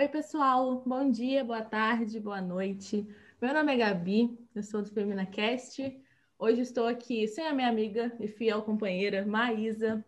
[0.00, 0.82] Oi, pessoal.
[0.86, 3.06] Bom dia, boa tarde, boa noite.
[3.38, 5.94] Meu nome é Gabi, eu sou do FeminaCast.
[6.38, 10.02] Hoje estou aqui sem a minha amiga e fiel companheira Maísa,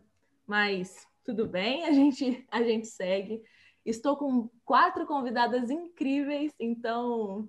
[0.47, 3.43] mas tudo bem, a gente, a gente segue.
[3.85, 7.47] Estou com quatro convidadas incríveis, então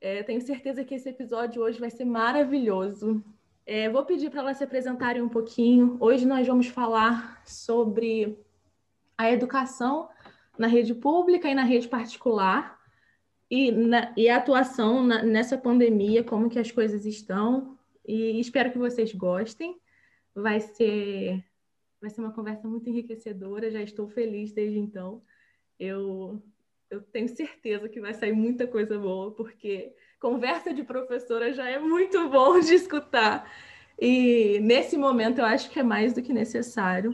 [0.00, 3.24] é, tenho certeza que esse episódio hoje vai ser maravilhoso.
[3.66, 5.96] É, vou pedir para elas se apresentarem um pouquinho.
[5.98, 8.38] Hoje nós vamos falar sobre
[9.18, 10.08] a educação
[10.58, 12.76] na rede pública e na rede particular
[13.50, 17.78] e, na, e a atuação na, nessa pandemia, como que as coisas estão.
[18.04, 19.80] E espero que vocês gostem.
[20.34, 21.44] Vai ser,
[22.00, 23.70] vai ser uma conversa muito enriquecedora.
[23.70, 25.22] Já estou feliz desde então.
[25.78, 26.42] Eu,
[26.90, 31.78] eu tenho certeza que vai sair muita coisa boa, porque conversa de professora já é
[31.78, 33.50] muito bom de escutar.
[33.98, 37.12] E nesse momento eu acho que é mais do que necessário.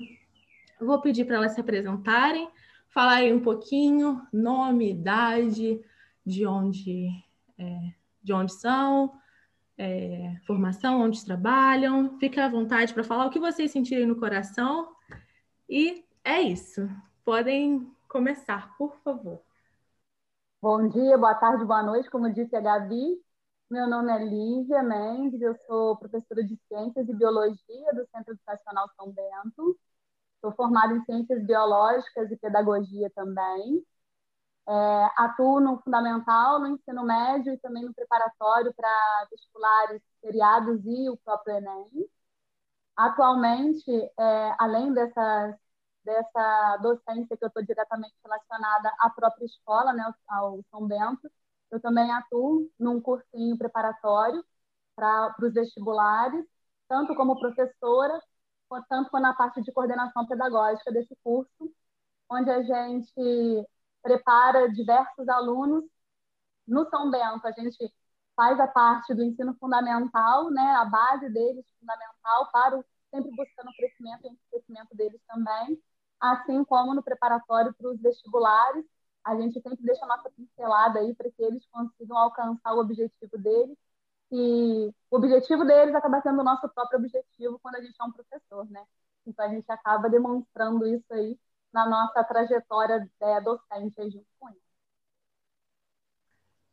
[0.81, 2.49] vou pedir para elas se apresentarem
[2.93, 5.81] falarem um pouquinho, nome, idade,
[6.25, 7.09] de onde,
[7.59, 9.13] é, de onde são,
[9.77, 12.19] é, formação, onde trabalham.
[12.19, 14.95] Fique à vontade para falar o que vocês sentirem no coração.
[15.69, 16.89] E é isso.
[17.25, 19.41] Podem começar, por favor.
[20.61, 22.11] Bom dia, boa tarde, boa noite.
[22.11, 23.19] Como disse a Gabi,
[23.71, 28.89] meu nome é Lívia Mendes, eu sou professora de Ciências e Biologia do Centro Educacional
[28.95, 29.77] São Bento.
[30.43, 33.83] Sou formada em ciências biológicas e pedagogia também.
[34.69, 34.73] É,
[35.17, 41.17] atuo no fundamental, no ensino médio e também no preparatório para vestibulares seriados e o
[41.19, 42.09] próprio Enem.
[42.97, 45.57] Atualmente, é, além dessas,
[46.05, 51.31] dessa docência que eu estou diretamente relacionada à própria escola, né, ao São Bento,
[51.71, 54.45] eu também atuo num cursinho preparatório
[54.97, 56.45] para os vestibulares,
[56.89, 58.21] tanto como professora
[58.89, 61.73] tanto quanto na parte de coordenação pedagógica desse curso,
[62.31, 63.69] onde a gente
[64.03, 65.85] prepara diversos alunos.
[66.67, 67.93] No São Bento, a gente
[68.37, 73.71] faz a parte do ensino fundamental, né, a base deles fundamental, para o, sempre buscando
[73.71, 75.81] o crescimento e o crescimento deles também,
[76.21, 78.85] assim como no preparatório para os vestibulares,
[79.25, 83.39] a gente sempre deixa a nossa pincelada aí para que eles consigam alcançar o objetivo
[83.39, 83.77] deles
[84.33, 88.13] e o objetivo deles acaba sendo o nosso próprio objetivo quando a gente é um
[88.13, 88.83] professor, né?
[89.27, 91.39] Então a gente acaba demonstrando isso aí
[91.71, 94.63] na nossa trajetória é, docente junto com eles.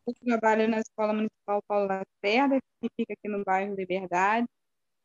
[0.07, 4.47] Eu trabalho na Escola Municipal Paulo Lacerda, que fica aqui no bairro Liberdade.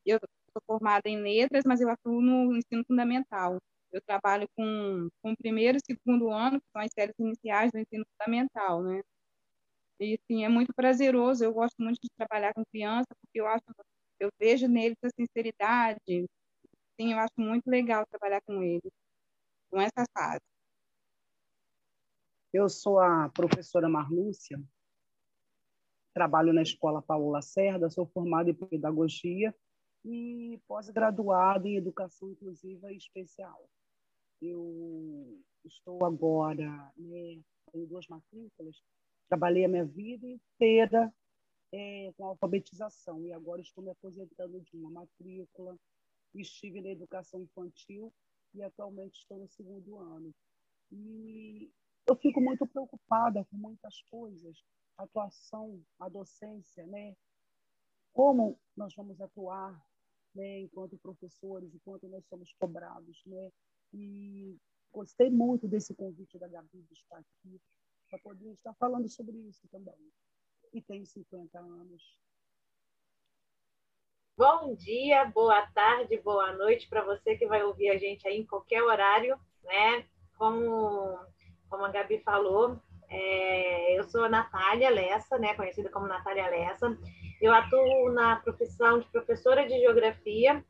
[0.07, 0.21] Eu
[0.53, 3.59] sou formada em letras, mas eu atuo no ensino fundamental.
[3.91, 7.79] Eu trabalho com, com o primeiro e segundo ano, que são as séries iniciais do
[7.79, 9.03] ensino fundamental, né?
[10.01, 11.45] E sim, é muito prazeroso.
[11.45, 13.65] Eu gosto muito de trabalhar com criança, porque eu acho,
[14.19, 16.01] eu vejo neles a sinceridade.
[16.07, 18.93] Sim, eu acho muito legal trabalhar com eles,
[19.71, 20.43] com essa fase.
[22.53, 24.61] Eu sou a professora Marlúcia,
[26.13, 29.53] trabalho na Escola Paula Lacerda, sou formada em Pedagogia
[30.05, 33.69] e pós-graduada em Educação Inclusiva Especial.
[34.41, 37.41] Eu estou agora, né,
[37.73, 38.81] tenho duas matrículas,
[39.29, 41.13] Trabalhei a minha vida inteira
[41.73, 45.77] é, com alfabetização e agora estou me aposentando de uma matrícula.
[46.35, 48.13] Estive na educação infantil
[48.55, 50.35] e atualmente estou no segundo ano.
[50.91, 51.71] E
[52.07, 54.63] eu fico muito preocupada com muitas coisas,
[54.97, 57.17] a atuação, a docência, né?
[58.13, 59.85] Como nós vamos atuar,
[60.35, 63.51] né, enquanto professores, enquanto nós somos cobrados, né?
[63.93, 64.57] E
[64.93, 67.61] gostei muito desse convite da Gabi de estar aqui,
[68.15, 69.95] para poder estar falando sobre isso também.
[70.73, 72.19] E tenho 50 anos.
[74.37, 78.47] Bom dia, boa tarde, boa noite para você que vai ouvir a gente aí em
[78.47, 80.07] qualquer horário, né?
[80.37, 81.19] Como,
[81.69, 85.55] como a Gabi falou, é, eu sou a Natália Lessa, né?
[85.55, 86.97] Conhecida como Natália Lessa.
[87.41, 90.65] Eu atuo na profissão de professora de geografia.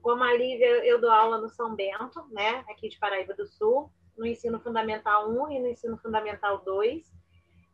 [0.00, 2.64] Como a Lívia, eu dou aula no São Bento, né?
[2.70, 7.10] Aqui de Paraíba do Sul no ensino fundamental 1 e no ensino fundamental 2.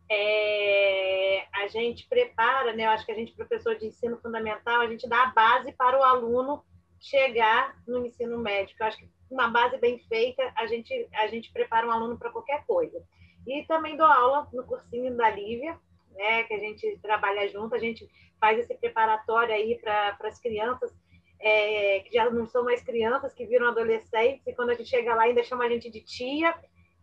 [0.09, 2.87] É, a gente prepara, né?
[2.87, 5.99] Eu acho que a gente, professor de ensino fundamental, a gente dá a base para
[5.99, 6.65] o aluno
[7.01, 8.77] chegar no ensino médio.
[8.79, 12.31] Eu acho que uma base bem feita, a gente, a gente prepara um aluno para
[12.31, 13.03] qualquer coisa.
[13.45, 15.77] E também dou aula no cursinho da Lívia,
[16.13, 16.45] né?
[16.45, 18.09] Que a gente trabalha junto, a gente
[18.41, 20.95] faz esse preparatório aí para as crianças
[21.41, 25.15] é, que já não são mais crianças, que viram adolescentes, e quando a gente chega
[25.15, 26.55] lá ainda chama a gente de tia,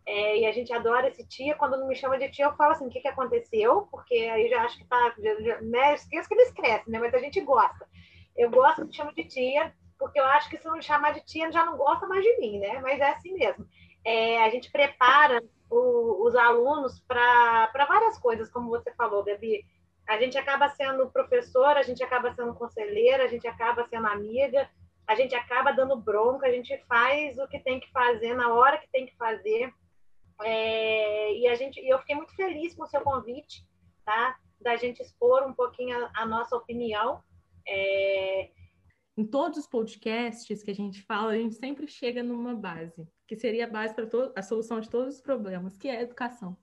[0.06, 1.56] é, e a gente adora esse tia.
[1.56, 3.88] Quando não me chama de tia, eu falo assim: o que, que aconteceu?
[3.90, 5.14] Porque aí já acho que tá.
[5.18, 5.94] Já, já, né?
[5.96, 7.00] Esqueço que eles crescem, né?
[7.00, 7.88] Mas a gente gosta.
[8.36, 11.22] Eu gosto de chamar de tia, porque eu acho que se não me chamar de
[11.22, 12.80] tia, já não gosta mais de mim, né?
[12.82, 13.66] Mas é assim mesmo.
[14.04, 19.66] É, a gente prepara o, os alunos para várias coisas, como você falou, Gabi.
[20.08, 24.70] A gente acaba sendo professora, a gente acaba sendo conselheira, a gente acaba sendo amiga,
[25.08, 28.78] a gente acaba dando bronca, a gente faz o que tem que fazer na hora
[28.78, 29.74] que tem que fazer.
[30.42, 33.66] É, e a gente, eu fiquei muito feliz com o seu convite,
[34.06, 34.38] tá?
[34.60, 37.22] Da gente expor um pouquinho a, a nossa opinião.
[37.68, 38.50] É...
[39.16, 43.36] Em todos os podcasts que a gente fala, a gente sempre chega numa base, que
[43.36, 46.58] seria a base para a solução de todos os problemas, que é a educação.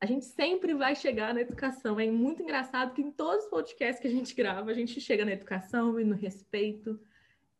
[0.00, 1.98] A gente sempre vai chegar na educação.
[1.98, 5.24] É muito engraçado que em todos os podcasts que a gente grava, a gente chega
[5.24, 7.00] na educação e no respeito.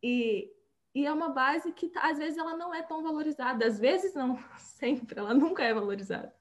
[0.01, 0.49] E,
[0.95, 3.65] e é uma base que, às vezes, ela não é tão valorizada.
[3.65, 5.19] Às vezes, não, sempre.
[5.19, 6.33] Ela nunca é valorizada.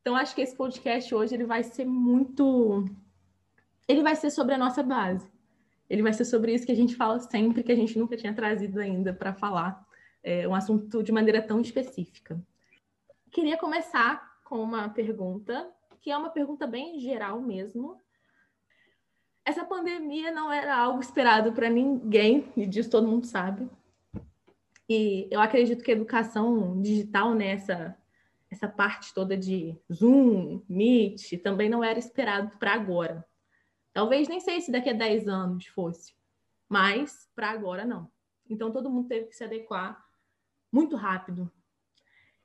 [0.00, 2.84] Então, acho que esse podcast hoje ele vai ser muito.
[3.86, 5.30] Ele vai ser sobre a nossa base.
[5.88, 8.32] Ele vai ser sobre isso que a gente fala sempre, que a gente nunca tinha
[8.32, 9.86] trazido ainda para falar
[10.22, 12.40] é, um assunto de maneira tão específica.
[13.30, 15.68] Queria começar com uma pergunta,
[16.00, 17.98] que é uma pergunta bem geral mesmo,
[19.44, 23.68] essa pandemia não era algo esperado para ninguém, e disso todo mundo sabe.
[24.88, 27.96] E eu acredito que a educação digital nessa né,
[28.50, 33.26] essa parte toda de Zoom, Meet, também não era esperado para agora.
[33.92, 36.14] Talvez nem sei se daqui a 10 anos fosse,
[36.68, 38.08] mas para agora não.
[38.48, 40.04] Então todo mundo teve que se adequar
[40.70, 41.50] muito rápido.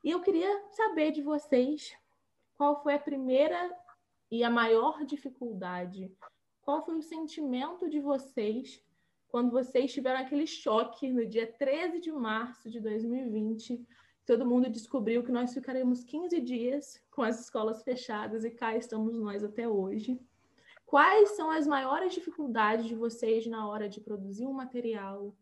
[0.04, 1.96] E eu queria saber de vocês
[2.58, 3.76] qual foi a primeira
[4.32, 6.12] e a maior dificuldade
[6.70, 8.80] qual foi o sentimento de vocês
[9.30, 13.88] quando vocês tiveram aquele choque no dia 13 de março de 2020?
[14.24, 19.18] Todo mundo descobriu que nós ficaremos 15 dias com as escolas fechadas e cá estamos
[19.18, 20.22] nós até hoje.
[20.86, 25.36] Quais são as maiores dificuldades de vocês na hora de produzir um material,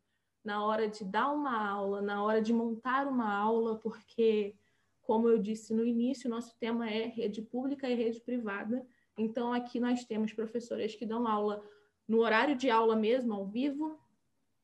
[0.48, 3.76] na hora de dar uma aula, na hora de montar uma aula?
[3.76, 4.56] Porque,
[5.02, 8.88] como eu disse no início, nosso tema é rede pública e rede privada.
[9.18, 11.62] Então, aqui nós temos professores que dão aula
[12.08, 14.00] no horário de aula mesmo, ao vivo,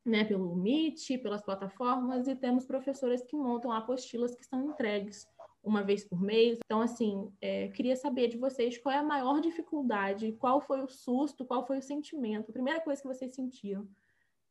[0.06, 5.27] né, pelo Meet, pelas plataformas, e temos professores que montam apostilas que são entregues
[5.62, 6.59] uma vez por mês.
[6.63, 10.88] Então, assim, é, queria saber de vocês qual é a maior dificuldade, qual foi o
[10.88, 13.85] susto, qual foi o sentimento, a primeira coisa que vocês sentiam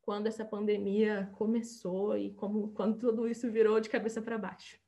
[0.02, 4.80] quando essa pandemia começou e como quando tudo isso virou de cabeça para baixo.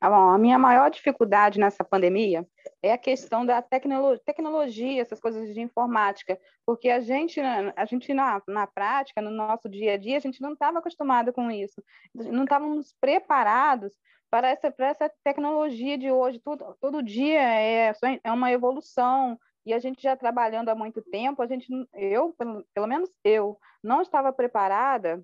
[0.00, 2.46] Ah, bom, a minha maior dificuldade nessa pandemia
[2.82, 8.14] é a questão da tecnolo tecnologia, essas coisas de informática, porque a gente, a gente
[8.14, 11.82] na, na prática, no nosso dia a dia, a gente não estava acostumado com isso,
[12.14, 13.92] não estávamos preparados
[14.30, 16.38] para essa, para essa tecnologia de hoje.
[16.38, 17.92] Tudo, todo dia é,
[18.24, 22.64] é uma evolução, e a gente já trabalhando há muito tempo, a gente, eu, pelo,
[22.74, 25.22] pelo menos eu, não estava preparada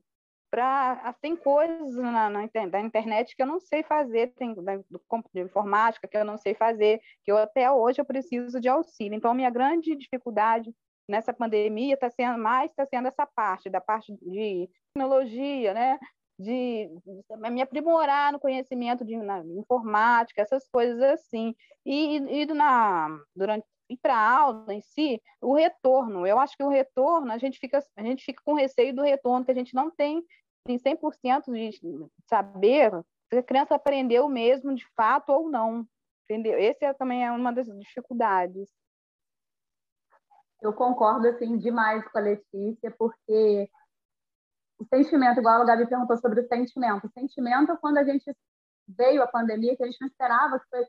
[0.50, 5.02] para tem coisas na, na, na, internet que eu não sei fazer, tem da, do
[5.34, 9.14] de informática que eu não sei fazer, que eu até hoje eu preciso de auxílio.
[9.14, 10.72] Então, minha grande dificuldade
[11.08, 15.98] nessa pandemia está sendo mais está sendo essa parte da parte de tecnologia, né?
[16.38, 21.54] De, de me aprimorar no conhecimento de na, informática, essas coisas assim.
[21.84, 26.26] E, e na, durante e para a aula em si, o retorno.
[26.26, 29.44] Eu acho que o retorno, a gente fica, a gente fica com receio do retorno,
[29.44, 30.24] que a gente não tem
[30.66, 32.90] tem 100% de saber
[33.28, 35.86] se a criança aprendeu mesmo de fato ou não.
[36.24, 36.58] Entendeu?
[36.58, 38.68] Esse é, também é uma das dificuldades.
[40.60, 43.70] Eu concordo assim demais com a Letícia, porque
[44.78, 47.06] o sentimento, igual a Gabi perguntou sobre o sentimento.
[47.06, 48.36] O sentimento quando a gente
[48.88, 50.84] veio a pandemia, que a gente não esperava, que foi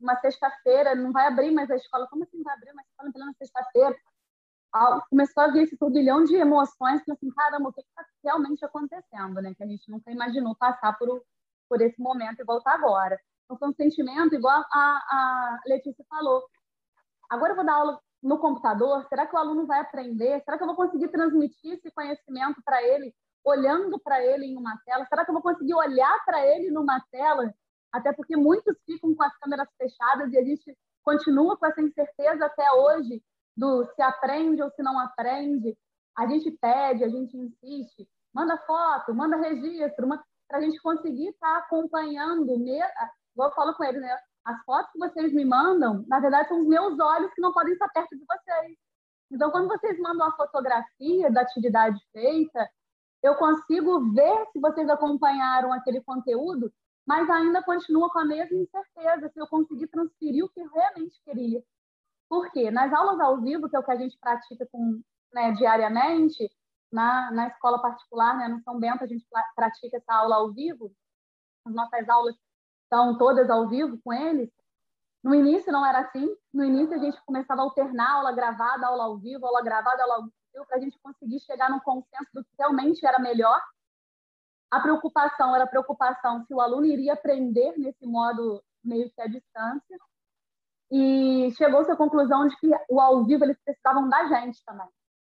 [0.00, 2.06] uma sexta-feira, não vai abrir mais a escola.
[2.08, 3.96] Como assim vai abrir uma escola pela sexta-feira?
[5.08, 9.40] começou a vir esse turbilhão de emoções, que assim, caramba, o que está realmente acontecendo,
[9.40, 9.54] né?
[9.54, 11.22] Que a gente nunca imaginou passar por,
[11.68, 13.18] por esse momento e voltar agora.
[13.44, 16.44] Então, foi um sentimento igual a, a Letícia falou.
[17.30, 20.42] Agora eu vou dar aula no computador, será que o aluno vai aprender?
[20.44, 23.14] Será que eu vou conseguir transmitir esse conhecimento para ele,
[23.44, 25.06] olhando para ele em uma tela?
[25.06, 27.54] Será que eu vou conseguir olhar para ele numa tela?
[27.92, 32.44] Até porque muitos ficam com as câmeras fechadas e a gente continua com essa incerteza
[32.44, 33.22] até hoje
[33.56, 35.76] do se aprende ou se não aprende.
[36.16, 40.08] A gente pede, a gente insiste, manda foto, manda registro,
[40.48, 42.52] para a gente conseguir estar tá acompanhando.
[42.52, 44.18] Igual eu falo com eles, né?
[44.44, 47.72] As fotos que vocês me mandam, na verdade, são os meus olhos que não podem
[47.72, 48.76] estar perto de vocês.
[49.30, 52.68] Então, quando vocês mandam a fotografia da atividade feita,
[53.22, 56.72] eu consigo ver se vocês acompanharam aquele conteúdo,
[57.08, 61.18] mas ainda continua com a mesma incerteza se eu conseguir transferir o que eu realmente
[61.24, 61.64] queria.
[62.28, 65.00] Porque nas aulas ao vivo, que é o que a gente pratica com,
[65.32, 66.50] né, diariamente,
[66.92, 70.92] na, na escola particular, né, no São Bento, a gente pratica essa aula ao vivo,
[71.64, 72.36] as nossas aulas
[72.82, 74.50] estão todas ao vivo com eles.
[75.24, 76.28] No início não era assim.
[76.52, 80.16] No início a gente começava a alternar aula gravada, aula ao vivo, aula gravada, aula
[80.16, 83.58] ao vivo, para a gente conseguir chegar num consenso do que realmente era melhor.
[84.70, 89.26] A preocupação era a preocupação se o aluno iria aprender nesse modo meio que à
[89.26, 89.98] distância.
[90.90, 94.88] E chegou-se à conclusão de que o ao vivo eles precisavam da gente também.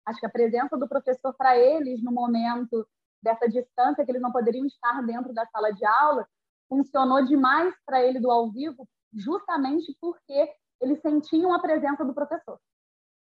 [0.06, 2.88] Acho que a presença do professor para eles no momento
[3.22, 6.28] dessa distância que eles não poderiam estar dentro da sala de aula
[6.68, 12.58] funcionou demais para ele do ao vivo, justamente porque eles sentiam a presença do professor.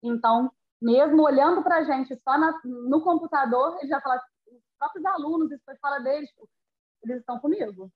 [0.02, 4.23] Então, mesmo olhando para a gente só na, no computador, ele já fala, os
[4.78, 6.31] próprios alunos, isso foi fala deles,
[7.02, 7.90] eles estão comigo.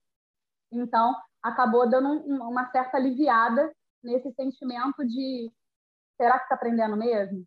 [0.71, 5.53] Então, acabou dando um, uma certa aliviada nesse sentimento de
[6.17, 7.45] será que está aprendendo mesmo?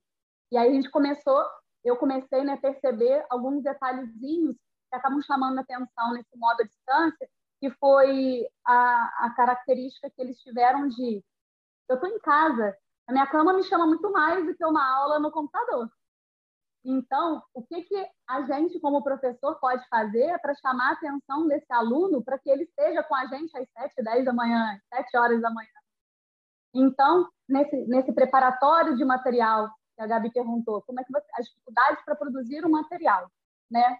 [0.51, 1.43] E aí a gente começou,
[1.83, 4.55] eu comecei né, a perceber alguns detalhezinhos
[4.89, 10.39] que acabam chamando atenção nesse modo à distância, que foi a, a característica que eles
[10.41, 11.23] tiveram de
[11.87, 12.75] eu estou em casa,
[13.07, 15.89] a minha cama me chama muito mais do que uma aula no computador.
[16.83, 21.71] Então, o que, que a gente, como professor, pode fazer para chamar a atenção desse
[21.71, 25.41] aluno para que ele esteja com a gente às 7, 10 da manhã, 7 horas
[25.41, 25.69] da manhã?
[26.73, 31.45] Então, nesse, nesse preparatório de material, que a Gabi perguntou, como é que você, as
[31.45, 33.29] dificuldades para produzir um material,
[33.69, 33.99] né?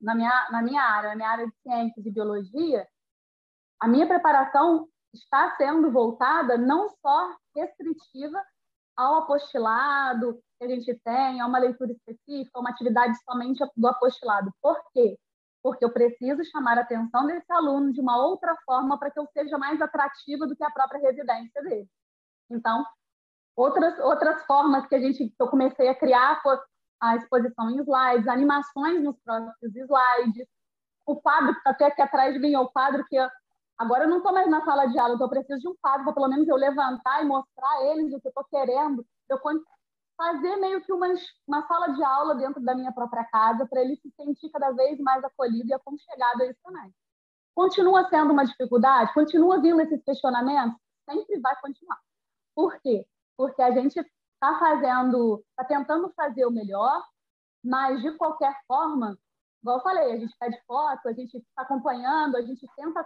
[0.00, 2.86] Na minha, na minha área, na minha área de ciências e biologia,
[3.80, 8.42] a minha preparação está sendo voltada não só restritiva
[8.96, 14.50] ao apostilado que a gente tem, a uma leitura específica, uma atividade somente do apostilado.
[14.62, 15.18] Por quê?
[15.62, 19.26] Porque eu preciso chamar a atenção desse aluno de uma outra forma para que eu
[19.32, 21.88] seja mais atrativa do que a própria residência dele.
[22.50, 22.84] Então,
[23.54, 26.56] outras, outras formas que a gente que eu comecei a criar foi
[27.00, 30.48] a exposição em slides, animações nos próprios slides,
[31.06, 33.28] o quadro que está até aqui atrás de mim é o quadro que eu,
[33.78, 36.04] agora eu não estou mais na sala de aula, então eu preciso de um quadro
[36.04, 39.38] para pelo menos eu levantar e mostrar a eles o que eu estou querendo, eu
[40.16, 41.08] fazer meio que uma,
[41.46, 44.98] uma sala de aula dentro da minha própria casa para ele se sentir cada vez
[44.98, 46.92] mais acolhido e aconchegado a isso também.
[47.54, 49.12] Continua sendo uma dificuldade?
[49.14, 50.78] Continua vindo esses questionamentos?
[51.08, 51.98] Sempre vai continuar.
[52.54, 53.06] Por quê?
[53.36, 57.02] Porque a gente está fazendo, está tentando fazer o melhor,
[57.62, 59.18] mas de qualquer forma,
[59.66, 63.04] igual eu falei, a gente pede foto, a gente está acompanhando, a gente tenta,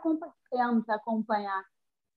[0.50, 1.64] tenta acompanhar,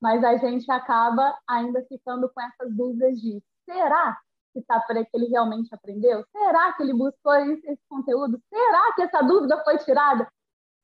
[0.02, 4.20] mas a gente acaba ainda ficando com essas dúvidas de será
[4.52, 6.26] que está que ele realmente aprendeu?
[6.30, 8.38] Será que ele buscou esse, esse conteúdo?
[8.50, 10.28] Será que essa dúvida foi tirada?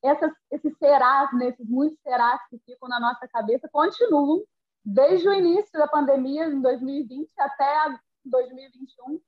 [0.02, 4.42] Essas, esses serás, né, muitos serás que ficam na nossa cabeça, continuam
[4.86, 9.20] desde o início da pandemia, em 2020, até 2021,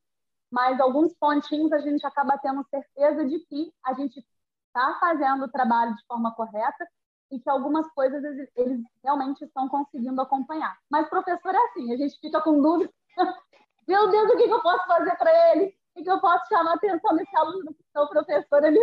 [0.52, 4.24] mas alguns pontinhos a gente acaba tendo certeza de que a gente
[4.68, 6.88] está fazendo o trabalho de forma correta
[7.32, 8.22] e que algumas coisas
[8.56, 10.78] eles, realmente estão conseguindo acompanhar.
[10.90, 12.92] Mas professor é assim, a gente fica com dúvida.
[13.88, 15.74] Meu Deus, o que, eu posso fazer para ele?
[15.96, 17.74] O que, eu posso chamar a atenção desse aluno?
[17.74, 18.80] Porque o professor, ele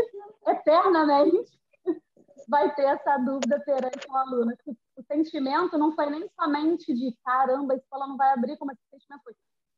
[0.47, 1.59] eternamente
[2.49, 4.53] vai ter essa dúvida perante o aluno.
[4.97, 8.83] O sentimento não foi nem somente de caramba, a escola não vai abrir, como esse
[8.91, 9.35] sentimento foi.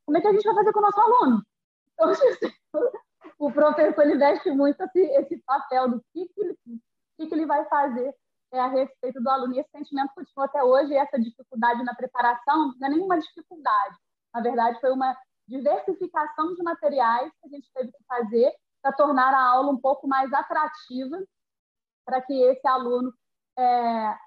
[0.06, 1.42] Como é que a gente vai fazer com o nosso aluno?
[3.38, 6.58] O professor ele veste muito esse, esse papel do que, que, ele,
[7.18, 8.14] que, que ele vai fazer
[8.52, 9.54] é, a respeito do aluno.
[9.54, 13.96] E esse sentimento continua até hoje, e essa dificuldade na preparação não é nenhuma dificuldade.
[14.34, 15.16] Na verdade, foi uma
[15.48, 18.52] diversificação de materiais que a gente teve que fazer
[18.82, 21.18] para tornar a aula um pouco mais atrativa,
[22.04, 23.12] para que esse aluno
[23.58, 24.18] é,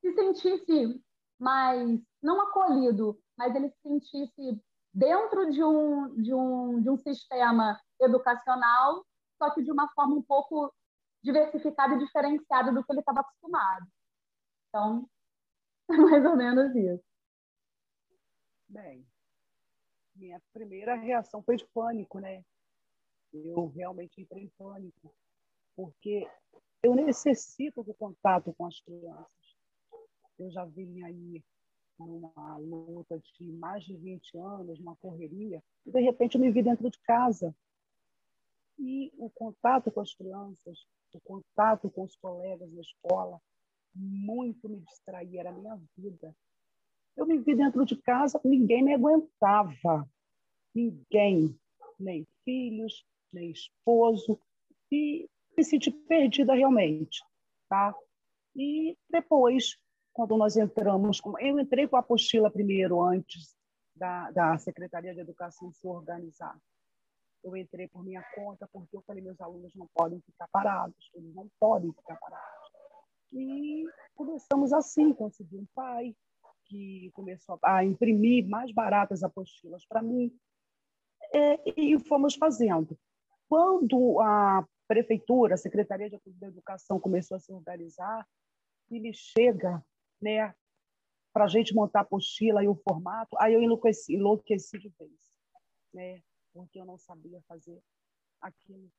[0.00, 1.02] se sentisse
[1.38, 4.62] mais, não acolhido, mas ele se sentisse
[4.94, 9.04] dentro de um, de um, de um sistema educacional,
[9.36, 10.72] só que de uma forma um pouco
[11.22, 13.86] diversificada e diferenciada do que ele estava acostumado.
[14.68, 15.10] Então,
[15.90, 17.04] é mais ou menos isso.
[18.68, 19.06] Bem,
[20.14, 22.44] minha primeira reação foi de pânico, né?
[23.32, 25.12] Eu realmente entrei em pânico,
[25.74, 26.28] porque
[26.82, 29.44] eu necessito do contato com as crianças
[30.38, 31.44] eu já vim aí
[31.98, 36.62] numa luta de mais de 20 anos, uma correria, e de repente eu me vi
[36.62, 37.54] dentro de casa.
[38.78, 43.40] E o contato com as crianças, o contato com os colegas na escola,
[43.94, 46.34] muito me distraía, era a minha vida.
[47.16, 50.08] Eu me vi dentro de casa, ninguém me aguentava.
[50.74, 51.56] Ninguém,
[51.98, 54.40] nem filhos, nem esposo,
[54.90, 57.22] e me senti perdida realmente.
[57.68, 57.94] Tá?
[58.56, 59.78] E depois
[60.14, 63.52] quando nós entramos, eu entrei com a apostila primeiro, antes
[63.96, 66.56] da, da Secretaria de Educação se organizar.
[67.42, 71.34] Eu entrei por minha conta, porque eu falei, meus alunos não podem ficar parados, eles
[71.34, 72.70] não podem ficar parados.
[73.32, 76.14] E começamos assim, consegui um pai
[76.66, 80.32] que começou a imprimir mais baratas apostilas para mim,
[81.34, 82.96] é, e fomos fazendo.
[83.48, 88.24] Quando a prefeitura, a Secretaria de Educação começou a se organizar,
[88.90, 89.84] e me chega
[90.24, 90.54] né,
[91.32, 95.12] para a gente montar a apostila e o formato, aí eu enlouqueci, enlouqueci de vez,
[95.92, 97.78] né, porque eu não sabia fazer
[98.40, 98.90] aquilo,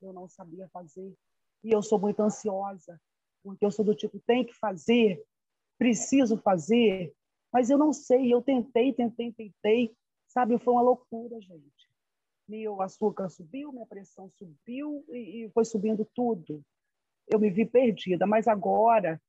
[0.00, 1.14] eu não sabia fazer,
[1.62, 2.98] e eu sou muito ansiosa,
[3.42, 5.22] porque eu sou do tipo, tem que fazer,
[5.76, 7.14] preciso fazer,
[7.52, 9.94] mas eu não sei, eu tentei, tentei, tentei,
[10.26, 11.88] sabe, foi uma loucura, gente.
[12.48, 16.62] Meu açúcar subiu, minha pressão subiu e, e foi subindo tudo.
[17.26, 19.20] Eu me vi perdida, mas agora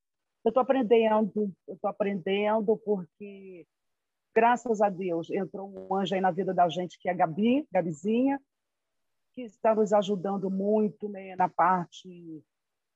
[0.46, 3.66] eu estou aprendendo, eu estou aprendendo porque,
[4.34, 7.68] graças a Deus, entrou um anjo aí na vida da gente, que é a Gabi,
[7.72, 8.40] Gabizinha,
[9.34, 12.44] que está nos ajudando muito né, na parte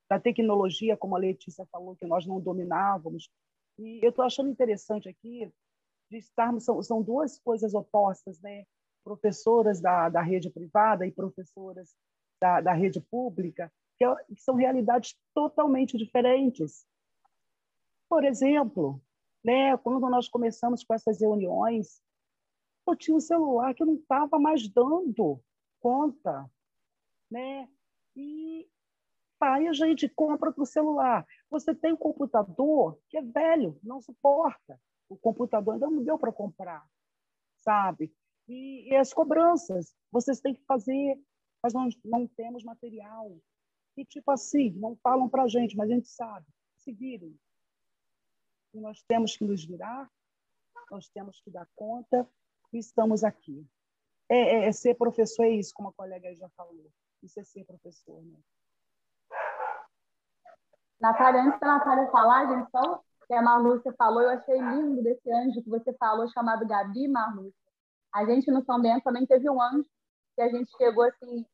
[0.10, 3.30] da tecnologia, como a Letícia falou, que nós não dominávamos.
[3.78, 5.52] E eu estou achando interessante aqui
[6.10, 8.64] de estarmos, são, são duas coisas opostas, né?
[9.04, 11.96] professoras da, da rede privada e professoras
[12.40, 16.86] da, da rede pública, que, é, são realidades totalmente diferentes.
[18.10, 19.00] Por exemplo,
[19.44, 22.02] né, quando nós começamos com essas reuniões,
[22.88, 25.40] eu tinha um celular que não estava mais dando
[25.80, 26.50] conta,
[27.30, 27.70] né?
[28.16, 28.68] E
[29.40, 31.26] aí a gente compra para o celular.
[31.50, 34.82] Você tem um computador que é velho, não suporta.
[35.08, 36.86] O computador ainda não deu para comprar,
[37.58, 38.14] sabe?
[38.48, 41.20] E, e, as cobranças, vocês têm que fazer,
[41.62, 43.38] mas nós não temos material.
[43.96, 46.46] E tipo assim, não falam para a gente, mas a gente sabe.
[46.78, 47.38] Se virem,
[48.74, 50.10] e nós temos que nos virar,
[50.92, 52.28] nós temos que dar conta
[52.74, 53.68] e estamos aqui.
[54.28, 56.92] É, é, é ser professor é isso, como a colega já falou.
[57.22, 58.22] Isso é ser professor.
[58.24, 58.38] Né?
[61.00, 65.32] Natália, antes da Natália falar, gente, só que a Marlúcia falou, eu achei lindo desse
[65.32, 67.54] anjo que você falou, chamado Gabi Marlúcia.
[68.14, 69.88] A gente no São Bento também teve um anjo
[70.36, 71.46] que a gente chegou assim,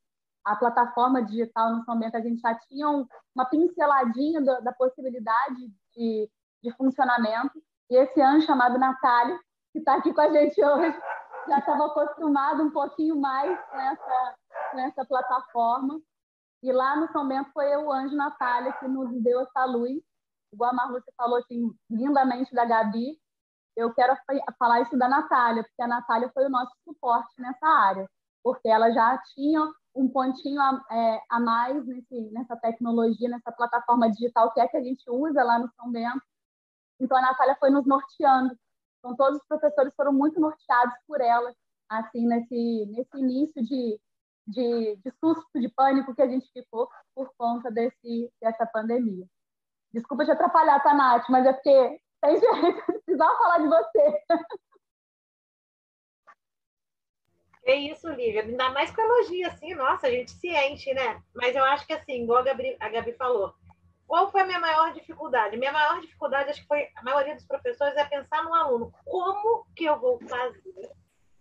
[0.44, 5.70] a plataforma digital no São Bento, a gente já tinha uma pinceladinha da, da possibilidade
[5.96, 6.30] de
[6.66, 7.62] de funcionamento.
[7.90, 9.40] E esse anjo chamado Natália,
[9.72, 11.00] que está aqui com a gente hoje,
[11.48, 14.36] já estava acostumado um pouquinho mais com essa,
[14.72, 16.02] com essa plataforma.
[16.64, 20.02] E lá no São Bento foi o anjo Natália que nos deu essa luz.
[20.52, 23.20] Igual a falou assim, lindamente da Gabi,
[23.76, 24.16] eu quero
[24.58, 28.10] falar isso da Natália, porque a Natália foi o nosso suporte nessa área,
[28.42, 29.62] porque ela já tinha
[29.94, 34.78] um pontinho a, é, a mais nesse, nessa tecnologia, nessa plataforma digital que é que
[34.78, 36.22] a gente usa lá no São Bento,
[37.00, 38.58] então, a Natália foi nos norteando.
[39.00, 41.54] Então, todos os professores foram muito norteados por ela,
[41.90, 44.00] assim, nesse, nesse início de,
[44.48, 49.28] de, de susto, de pânico que a gente ficou por conta desse, dessa pandemia.
[49.94, 54.26] Desculpa te atrapalhar, tá, Nath, mas é porque tem jeito, precisava falar de você.
[57.66, 58.44] É isso, Lívia.
[58.44, 61.24] Ainda mais com elogio, assim, nossa, a gente se enche, né?
[61.34, 63.56] Mas eu acho que, assim, igual a Gabi, a Gabi falou,
[64.08, 65.58] qual foi a minha maior dificuldade?
[65.58, 68.94] Minha maior dificuldade, acho que foi a maioria dos professores, é pensar no aluno.
[69.04, 70.92] Como que eu vou fazer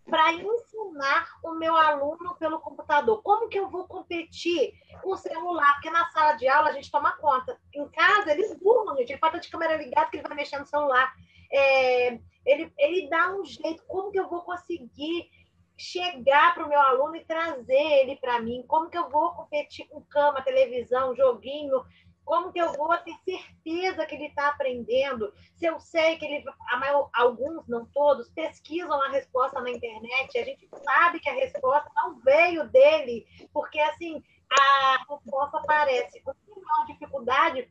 [0.06, 3.22] para ensinar o meu aluno pelo computador?
[3.22, 4.72] Como que eu vou competir
[5.02, 5.74] com o celular?
[5.74, 7.58] Porque na sala de aula a gente toma conta.
[7.74, 9.12] Em casa, eles burlam, gente.
[9.12, 11.12] Ele falta de câmera ligada que ele vai mexer no celular.
[11.52, 13.84] É, ele, ele dá um jeito.
[13.86, 15.28] Como que eu vou conseguir
[15.76, 18.64] chegar para o meu aluno e trazer ele para mim?
[18.66, 21.84] Como que eu vou competir com cama, televisão, joguinho?
[22.24, 25.32] Como que eu vou ter certeza que ele está aprendendo?
[25.54, 26.44] Se eu sei que ele,
[26.78, 31.90] maior, alguns, não todos, pesquisam a resposta na internet, a gente sabe que a resposta
[31.94, 36.22] não veio dele, porque assim a resposta aparece.
[36.26, 37.68] A maior dificuldade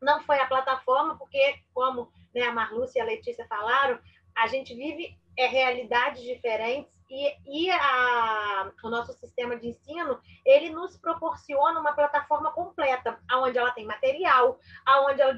[0.00, 3.98] não foi a plataforma, porque, como né, a Marlúcia e a Letícia falaram,
[4.36, 10.70] a gente vive é, realidades diferentes e, e a, o nosso sistema de ensino, ele
[10.70, 14.58] nos proporciona uma plataforma completa, onde ela tem material,
[15.04, 15.36] onde ela,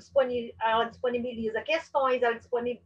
[0.63, 2.39] ela disponibiliza questões, ela,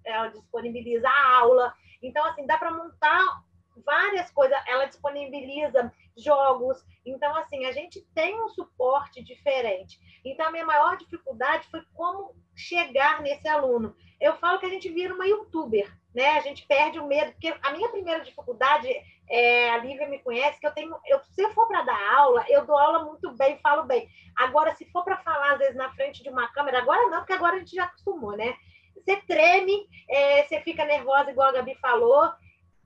[0.05, 1.75] ela disponibiliza a aula.
[2.03, 3.43] Então, assim, dá para montar
[3.85, 6.85] várias coisas, ela disponibiliza jogos.
[7.05, 10.01] Então, assim, a gente tem um suporte diferente.
[10.25, 13.97] Então, a minha maior dificuldade foi como chegar nesse aluno.
[14.21, 16.31] Eu falo que a gente vira uma youtuber, né?
[16.31, 18.89] A gente perde o medo, porque a minha primeira dificuldade,
[19.29, 22.45] é, a Lívia me conhece, que eu tenho, eu, se eu for para dar aula,
[22.49, 24.09] eu dou aula muito bem, falo bem.
[24.37, 27.33] Agora, se for para falar, às vezes, na frente de uma câmera, agora não, porque
[27.33, 28.55] agora a gente já acostumou, né?
[28.95, 32.31] Você treme, é, você fica nervosa, igual a Gabi falou,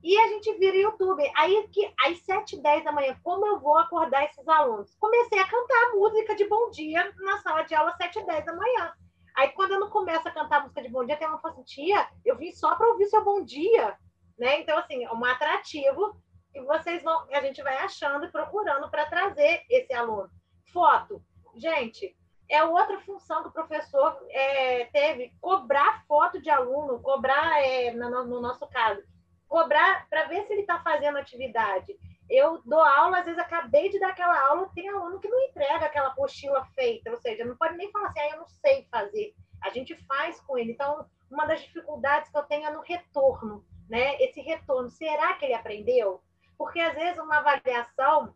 [0.03, 1.29] e a gente vira YouTube.
[1.37, 4.95] Aí, que, às 7 10 da manhã, como eu vou acordar esses alunos?
[5.01, 8.55] Comecei a cantar música de bom dia na sala de aula às 7 10 da
[8.55, 8.93] manhã.
[9.37, 11.63] Aí quando eu não começo a cantar música de bom dia, tem uma fala assim,
[11.63, 13.97] tia, eu vim só para ouvir seu bom dia,
[14.39, 14.61] né?
[14.61, 16.17] Então, assim, é um atrativo
[16.51, 20.31] que vocês vão, a gente vai achando e procurando para trazer esse aluno.
[20.73, 21.23] Foto.
[21.55, 22.17] Gente,
[22.49, 28.25] é outra função que o professor é, teve, cobrar foto de aluno, cobrar, é, no,
[28.25, 29.03] no nosso caso,
[29.47, 31.95] cobrar para ver se ele está fazendo atividade.
[32.29, 35.87] Eu dou aula, às vezes acabei de dar aquela aula, tem aluno que não entrega
[35.87, 39.35] aquela apostila feita, ou seja, não pode nem falar assim, ah, eu não sei fazer.
[39.63, 40.73] A gente faz com ele.
[40.73, 44.17] Então, uma das dificuldades que eu tenho é no retorno, né?
[44.21, 46.21] Esse retorno, será que ele aprendeu?
[46.59, 48.35] Porque às vezes uma avaliação,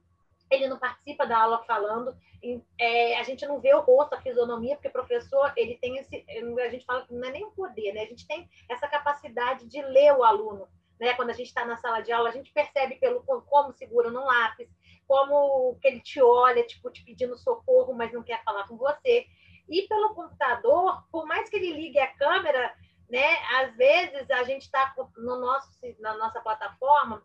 [0.51, 2.17] ele não participa da aula falando,
[2.79, 6.25] é, a gente não vê o rosto, a fisionomia, porque o professor, ele tem esse,
[6.65, 8.03] a gente fala não é nem o poder, né?
[8.03, 10.69] A gente tem essa capacidade de ler o aluno
[11.01, 11.15] né?
[11.15, 14.25] Quando a gente está na sala de aula, a gente percebe pelo como segura no
[14.25, 14.69] lápis,
[15.09, 19.27] como que ele te olha, tipo, te pedindo socorro, mas não quer falar com você.
[19.69, 22.75] E pelo computador, por mais que ele ligue a câmera,
[23.09, 23.37] né?
[23.61, 27.23] Às vezes a gente está no nosso na nossa plataforma,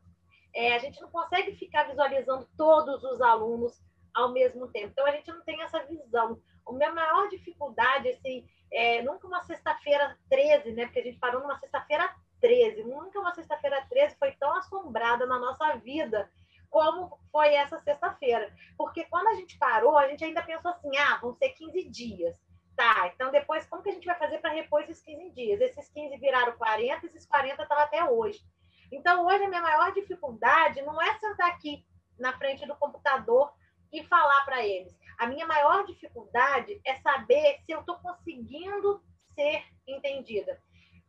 [0.54, 3.78] é, a gente não consegue ficar visualizando todos os alunos
[4.14, 4.88] ao mesmo tempo.
[4.88, 6.42] Então a gente não tem essa visão.
[6.66, 10.86] A minha maior dificuldade, assim, é, nunca uma sexta-feira 13, né?
[10.86, 12.10] Porque a gente parou numa sexta-feira
[12.46, 12.84] 13.
[12.84, 16.32] Nunca uma sexta-feira 13 foi tão assombrada na nossa vida
[16.70, 18.54] como foi essa sexta-feira.
[18.78, 22.36] Porque quando a gente parou, a gente ainda pensou assim: ah, vão ser 15 dias.
[22.76, 25.62] Tá, então depois, como que a gente vai fazer para repor esses 15 dias?
[25.62, 28.44] Esses 15 viraram 40, esses 40 estavam até hoje.
[28.92, 31.84] Então, hoje, a minha maior dificuldade não é sentar aqui
[32.20, 33.52] na frente do computador
[33.92, 34.94] e falar para eles.
[35.18, 39.02] A minha maior dificuldade é saber se eu estou conseguindo
[39.34, 40.62] ser entendida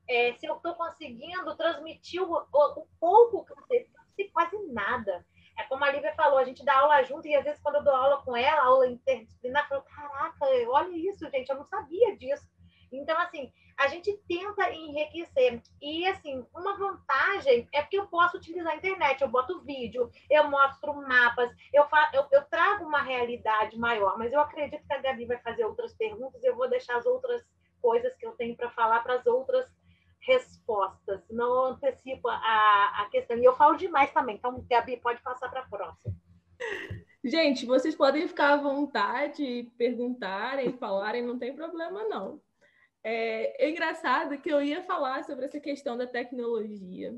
[0.08, 4.56] é, se eu estou conseguindo transmitir o, o, pouco que eu sei, não sei quase
[4.72, 5.24] nada.
[5.58, 7.84] É como a Lívia falou, a gente dá aula junto e às vezes quando eu
[7.84, 12.16] dou aula com ela, aula interdisciplinar, eu falo, caraca, olha isso, gente, eu não sabia
[12.16, 12.46] disso.
[12.92, 15.60] Então, assim, a gente tenta enriquecer.
[15.80, 19.20] E, assim, uma vantagem é porque eu posso utilizar a internet.
[19.20, 24.16] Eu boto vídeo, eu mostro mapas, eu, fa eu, eu trago uma realidade maior.
[24.18, 27.06] Mas eu acredito que a Gabi vai fazer outras perguntas e eu vou deixar as
[27.06, 27.42] outras
[27.80, 29.70] coisas que eu tenho para falar para as outras
[30.26, 33.38] respostas, não antecipa a, a questão.
[33.38, 36.14] E eu falo demais também, então, Gabi, pode passar para a próxima.
[37.24, 42.40] Gente, vocês podem ficar à vontade, perguntarem, falarem, não tem problema, não.
[43.02, 47.14] É, é engraçado que eu ia falar sobre essa questão da tecnologia.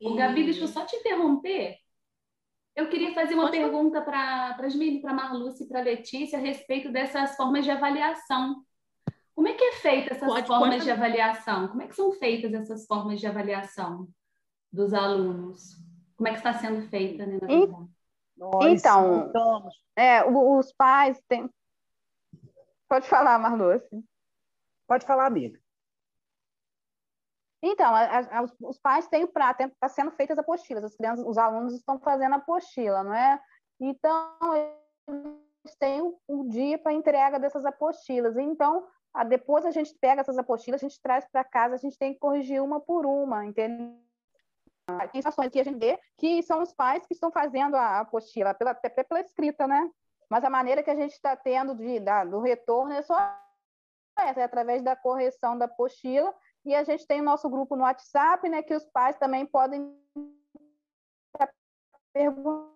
[0.00, 0.16] E...
[0.16, 1.78] Gabi, deixa eu só te interromper.
[2.74, 6.92] Eu queria fazer uma Pode pergunta para a Marluce e para a Letícia, a respeito
[6.92, 8.65] dessas formas de avaliação
[9.36, 10.84] como é que é feita essas pode, formas pode...
[10.84, 11.68] de avaliação?
[11.68, 14.08] Como é que são feitas essas formas de avaliação
[14.72, 15.76] dos alunos?
[16.16, 17.90] Como é que está sendo feita, né, na verdade?
[18.70, 19.30] então,
[19.94, 21.50] é, os pais têm...
[22.88, 24.02] Pode falar, Marluce.
[24.86, 25.60] Pode falar, amiga.
[27.62, 31.36] Então, a, a, os pais têm o prato, está sendo feitas apostilas, as crianças, os
[31.36, 33.38] alunos estão fazendo apostila, não é?
[33.78, 34.38] Então,
[35.06, 38.36] eles têm o, o dia para entrega dessas apostilas.
[38.38, 41.98] Então, ah, depois a gente pega essas apostilas, a gente traz para casa, a gente
[41.98, 43.96] tem que corrigir uma por uma, entendeu?
[45.10, 48.52] Tem situações que a gente vê que são os pais que estão fazendo a apostila,
[48.52, 49.90] pela, até pela escrita, né?
[50.28, 53.16] Mas a maneira que a gente está tendo de, da, do retorno é só
[54.18, 56.34] essa, é através da correção da apostila.
[56.64, 58.62] E a gente tem o nosso grupo no WhatsApp, né?
[58.62, 59.96] Que os pais também podem
[62.12, 62.74] perguntando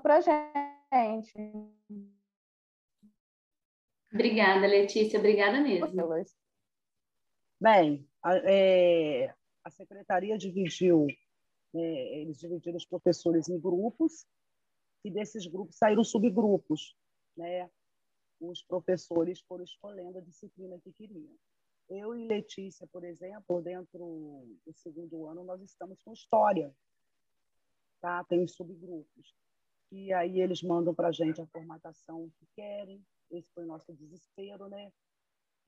[0.00, 1.32] para a gente.
[4.12, 5.18] Obrigada, Letícia.
[5.18, 5.86] Obrigada mesmo.
[7.60, 11.06] Bem, a, é, a secretaria dividiu,
[11.74, 14.26] é, eles dividiram os professores em grupos,
[15.04, 16.94] e desses grupos saíram subgrupos.
[17.36, 17.70] Né?
[18.40, 21.34] Os professores foram escolhendo a disciplina que queriam.
[21.88, 26.74] Eu e Letícia, por exemplo, dentro do segundo ano, nós estamos com história.
[28.00, 28.24] Tá?
[28.24, 29.34] Tem os subgrupos.
[29.90, 33.92] E aí eles mandam para a gente a formatação que querem, esse foi o nosso
[33.94, 34.92] desespero, né?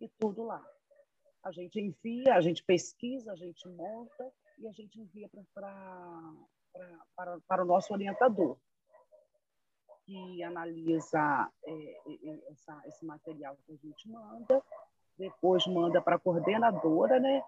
[0.01, 0.65] E tudo lá.
[1.43, 6.35] A gente envia, a gente pesquisa, a gente monta e a gente envia pra, pra,
[6.73, 8.57] pra, para, para o nosso orientador,
[10.05, 14.63] que analisa é, essa, esse material que a gente manda,
[15.19, 17.43] depois manda para a coordenadora, né?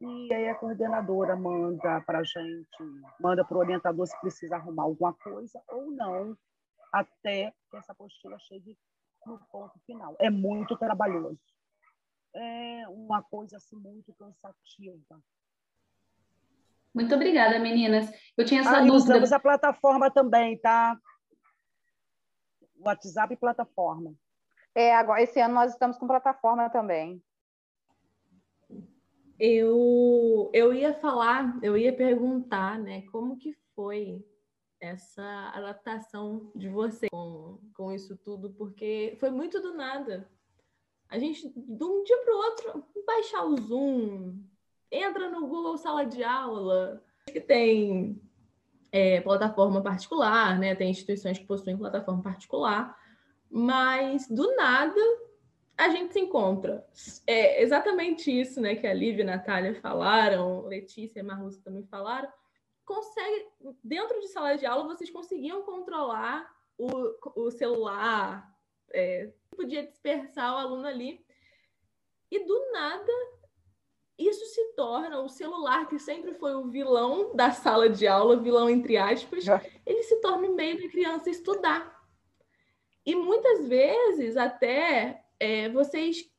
[0.00, 2.82] E aí a coordenadora manda para a gente,
[3.20, 6.36] manda para o orientador se precisa arrumar alguma coisa ou não,
[6.90, 8.78] até que essa apostila chegue
[9.26, 10.16] no ponto final.
[10.18, 11.38] É muito trabalhoso.
[12.34, 15.20] É uma coisa assim muito cansativa.
[16.94, 18.10] Muito obrigada, meninas.
[18.36, 18.94] Eu tinha essa ah, dúvida.
[18.94, 20.98] Usamos a plataforma também, tá?
[22.76, 24.14] WhatsApp e plataforma.
[24.74, 27.22] É, agora, esse ano nós estamos com plataforma também.
[29.38, 34.22] Eu, eu ia falar, eu ia perguntar, né, como que foi
[34.80, 40.28] essa adaptação de você com, com isso tudo, porque foi muito do nada.
[41.08, 44.38] A gente, de um dia para o outro, baixar o Zoom,
[44.90, 48.20] entra no Google Sala de Aula, que tem
[48.90, 50.74] é, plataforma particular, né?
[50.74, 52.96] Tem instituições que possuem plataforma particular,
[53.50, 55.00] mas do nada
[55.76, 56.86] a gente se encontra.
[57.26, 58.76] É exatamente isso, né?
[58.76, 62.28] Que a Lívia e a Natália falaram, Letícia e a Marluce também falaram.
[62.90, 63.46] Consegue,
[63.84, 66.88] dentro de sala de aula, vocês conseguiam controlar o,
[67.36, 68.52] o celular,
[68.92, 71.24] é, podia dispersar o aluno ali.
[72.28, 73.12] E do nada
[74.18, 78.68] isso se torna o celular, que sempre foi o vilão da sala de aula, vilão
[78.68, 79.44] entre aspas,
[79.86, 81.96] ele se torna o meio da criança estudar.
[83.06, 86.29] E muitas vezes, até, é, vocês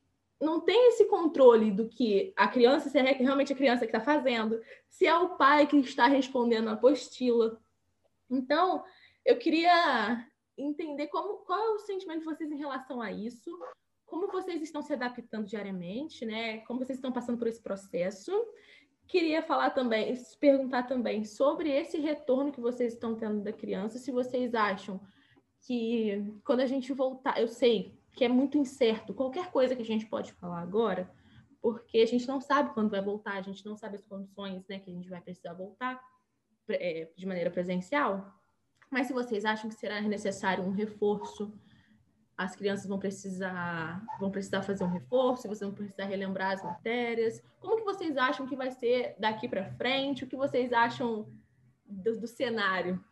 [0.42, 4.00] não têm esse controle do que a criança, se é realmente a criança que está
[4.00, 7.60] fazendo, se é o pai que está respondendo a apostila.
[8.28, 8.82] Então,
[9.24, 10.26] eu queria
[10.58, 13.56] entender como, qual é o sentimento de vocês em relação a isso,
[14.04, 16.58] como vocês estão se adaptando diariamente, né?
[16.66, 18.32] Como vocês estão passando por esse processo.
[19.06, 24.10] Queria falar também, perguntar também sobre esse retorno que vocês estão tendo da criança, se
[24.10, 25.00] vocês acham
[25.66, 29.86] que quando a gente voltar, eu sei que é muito incerto qualquer coisa que a
[29.86, 31.10] gente pode falar agora,
[31.60, 34.78] porque a gente não sabe quando vai voltar, a gente não sabe as condições, né,
[34.78, 36.02] que a gente vai precisar voltar
[36.68, 38.34] é, de maneira presencial.
[38.90, 41.52] Mas se vocês acham que será necessário um reforço
[42.36, 47.42] as crianças vão precisar vão precisar fazer um reforço, vocês vão precisar relembrar as matérias.
[47.60, 50.24] Como que vocês acham que vai ser daqui para frente?
[50.24, 51.28] O que vocês acham
[51.86, 53.02] do, do cenário?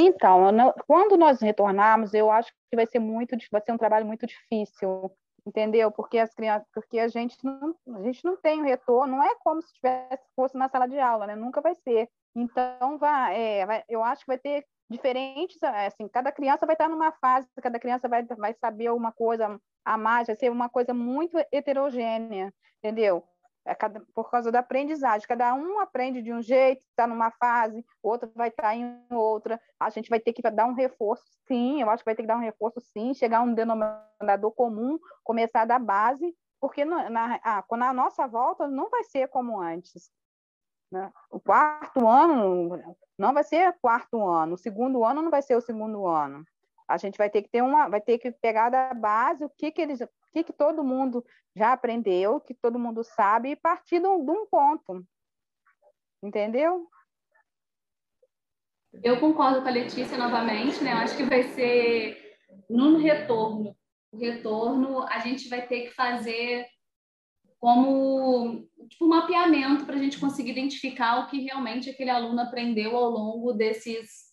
[0.00, 4.28] Então, quando nós retornarmos, eu acho que vai ser muito, vai ser um trabalho muito
[4.28, 5.10] difícil,
[5.44, 5.90] entendeu?
[5.90, 9.34] Porque as crianças, porque a gente não, a gente não tem o retorno, não é
[9.42, 11.34] como se tivesse fosse na sala de aula, né?
[11.34, 12.08] Nunca vai ser.
[12.32, 16.76] Então, vai, é, vai, eu acho que vai ter diferentes, é, assim, cada criança vai
[16.76, 20.68] estar numa fase, cada criança vai, vai saber uma coisa a mais, vai ser uma
[20.68, 23.24] coisa muito heterogênea, entendeu?
[23.68, 27.84] É cada, por causa da aprendizagem, cada um aprende de um jeito, está numa fase,
[28.02, 31.82] o outro vai estar em outra, a gente vai ter que dar um reforço, sim,
[31.82, 34.98] eu acho que vai ter que dar um reforço, sim, chegar a um denominador comum,
[35.22, 39.60] começar da base, porque na, na, ah, quando a nossa volta não vai ser como
[39.60, 40.10] antes,
[40.90, 41.12] né?
[41.30, 42.82] O quarto ano
[43.18, 46.42] não vai ser quarto ano, o segundo ano não vai ser o segundo ano.
[46.88, 49.70] A gente vai ter que ter uma, vai ter que pegar da base o que
[49.70, 51.24] que eles, o que que todo mundo
[51.56, 55.04] já aprendeu, que todo mundo sabe e partir de um ponto,
[56.22, 56.88] entendeu?
[59.02, 60.92] Eu concordo com a Letícia novamente, né?
[60.92, 62.36] Eu acho que vai ser
[62.68, 63.76] no retorno.
[64.10, 66.66] O retorno a gente vai ter que fazer
[67.60, 72.96] como tipo, um mapeamento para a gente conseguir identificar o que realmente aquele aluno aprendeu
[72.96, 74.28] ao longo desses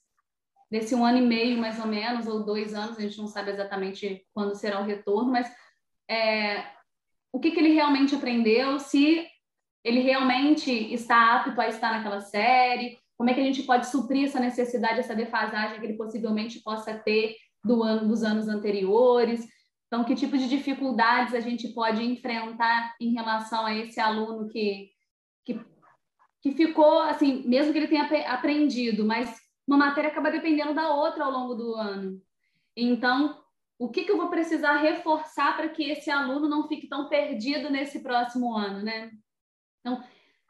[0.70, 3.52] desse um ano e meio mais ou menos ou dois anos a gente não sabe
[3.52, 5.52] exatamente quando será o retorno mas
[6.10, 6.66] é,
[7.32, 9.26] o que, que ele realmente aprendeu se
[9.84, 14.26] ele realmente está apto a estar naquela série como é que a gente pode suprir
[14.26, 19.48] essa necessidade essa defasagem que ele possivelmente possa ter do ano dos anos anteriores
[19.88, 24.90] então, que tipo de dificuldades a gente pode enfrentar em relação a esse aluno que,
[25.46, 25.60] que,
[26.42, 29.34] que ficou, assim, mesmo que ele tenha aprendido, mas
[29.68, 32.22] uma matéria acaba dependendo da outra ao longo do ano.
[32.76, 33.42] Então,
[33.78, 37.70] o que, que eu vou precisar reforçar para que esse aluno não fique tão perdido
[37.70, 39.12] nesse próximo ano, né?
[39.82, 40.02] Então,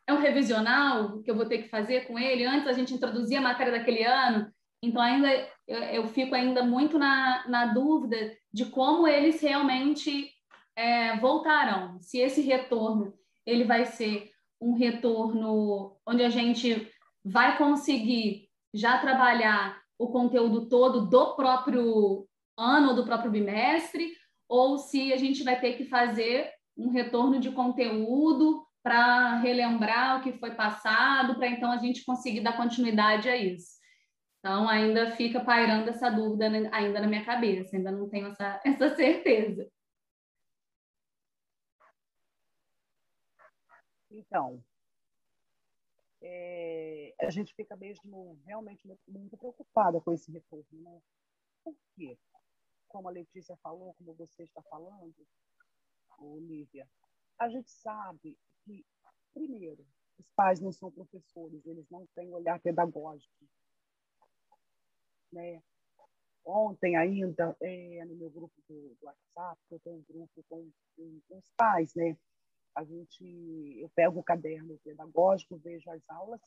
[0.07, 2.45] é um revisional que eu vou ter que fazer com ele.
[2.45, 5.27] Antes a gente introduzia a matéria daquele ano, então ainda
[5.67, 10.29] eu, eu fico ainda muito na, na dúvida de como eles realmente
[10.75, 11.99] é, voltarão.
[12.01, 13.13] Se esse retorno
[13.45, 16.91] ele vai ser um retorno onde a gente
[17.23, 24.11] vai conseguir já trabalhar o conteúdo todo do próprio ano ou do próprio bimestre,
[24.47, 30.23] ou se a gente vai ter que fazer um retorno de conteúdo para relembrar o
[30.23, 33.75] que foi passado, para então a gente conseguir dar continuidade a isso.
[34.39, 38.95] Então, ainda fica pairando essa dúvida ainda na minha cabeça, ainda não tenho essa, essa
[38.95, 39.67] certeza.
[44.11, 44.63] Então,
[46.21, 51.01] é, a gente fica mesmo realmente muito, preocupada com esse retorno, né?
[51.63, 52.17] Por quê?
[52.95, 55.13] Como a Letícia falou, como você está falando,
[56.17, 56.88] Olivia,
[57.38, 58.86] a gente sabe que,
[59.34, 59.86] primeiro,
[60.17, 63.29] os pais não são professores, eles não têm olhar pedagógico
[65.36, 65.62] né?
[66.45, 71.19] Ontem ainda, é, no meu grupo do, do, WhatsApp, eu tenho um grupo com, com,
[71.27, 72.17] com, os pais, né?
[72.75, 76.39] A gente, eu pego o caderno pedagógico, vejo as aulas,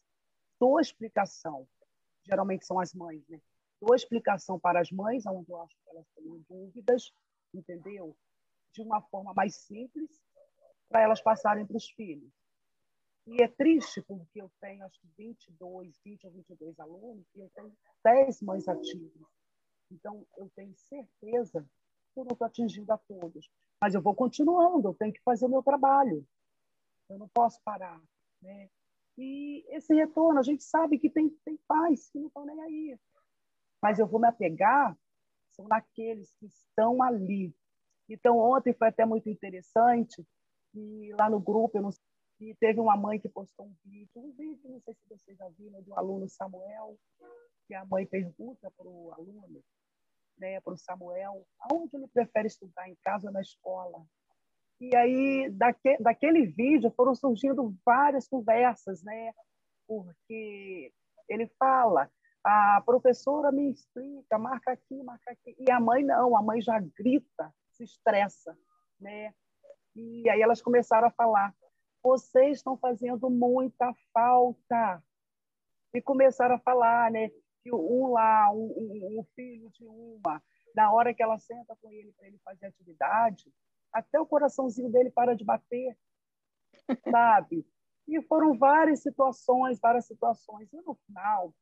[0.59, 1.69] dou explicação.
[2.23, 3.39] Geralmente são as mães, né?
[3.81, 7.13] Dou explicação para as mães, onde eu acho que elas têm dúvidas,
[7.55, 8.17] entendeu?
[8.73, 10.11] De uma forma mais simples,
[10.89, 12.33] para elas passarem para os filhos.
[13.27, 17.51] E é triste porque eu tenho, acho que 22, 20 ou 22 alunos, e eu
[17.55, 19.29] tenho 10 mães ativas.
[19.91, 21.63] Então, eu tenho certeza
[22.13, 23.51] que eu não estou atingindo a todos.
[23.81, 26.27] Mas eu vou continuando, eu tenho que fazer o meu trabalho.
[27.09, 28.01] Eu não posso parar.
[28.43, 28.71] Né?
[29.17, 32.99] E esse retorno, a gente sabe que tem, tem pais que não estão nem aí.
[33.83, 34.97] Mas eu vou me apegar
[35.53, 37.55] são naqueles que estão ali.
[38.09, 40.25] Então, ontem foi até muito interessante,
[40.75, 42.03] e lá no grupo, eu não sei
[42.61, 45.83] teve uma mãe que postou um vídeo, um vídeo, não sei se vocês já viram,
[45.83, 46.97] do aluno Samuel,
[47.67, 49.61] que a mãe pergunta para o aluno,
[50.39, 54.07] né, para o Samuel, aonde ele prefere estudar, em casa ou na escola?
[54.81, 59.33] E aí, daque, daquele vídeo, foram surgindo várias conversas, né?
[59.89, 60.93] Porque
[61.29, 62.09] ele fala,
[62.45, 65.57] a professora me explica, marca aqui, marca aqui.
[65.59, 68.57] E a mãe não, a mãe já grita, se estressa,
[69.01, 69.35] né?
[69.95, 71.55] E aí elas começaram a falar:
[72.03, 75.03] vocês estão fazendo muita falta.
[75.95, 77.31] E começaram a falar, né?
[77.63, 80.43] Que um lá, um, um, um filho de uma,
[80.75, 83.53] na hora que ela senta com ele para ele fazer atividade,
[83.93, 85.97] até o coraçãozinho dele para de bater,
[87.11, 87.67] sabe?
[88.07, 90.73] E foram várias situações, várias situações.
[90.73, 91.53] E no final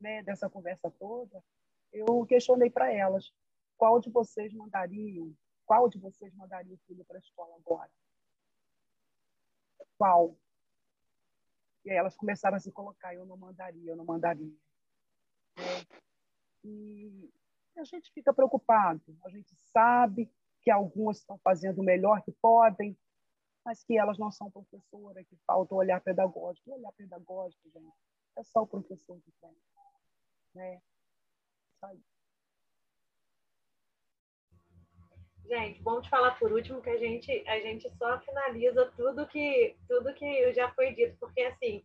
[0.00, 1.42] né, dessa conversa toda,
[1.92, 3.32] eu questionei para elas
[3.76, 7.90] qual de vocês mandariam, qual de vocês mandaria o filho para a escola agora?
[9.96, 10.36] qual?
[11.84, 14.52] E aí elas começaram a se colocar, eu não mandaria, eu não mandaria.
[16.64, 17.30] E
[17.76, 20.30] a gente fica preocupado, a gente sabe
[20.62, 22.96] que algumas estão fazendo o melhor que podem,
[23.64, 26.70] mas que elas não são professoras, que falta o olhar pedagógico.
[26.70, 27.94] O olhar pedagógico, gente,
[28.36, 29.56] é só o professor que tem.
[30.56, 30.80] Né?
[35.44, 39.76] Gente, bom te falar por último que a gente, a gente só finaliza tudo que,
[39.86, 41.84] tudo que já foi dito, porque assim,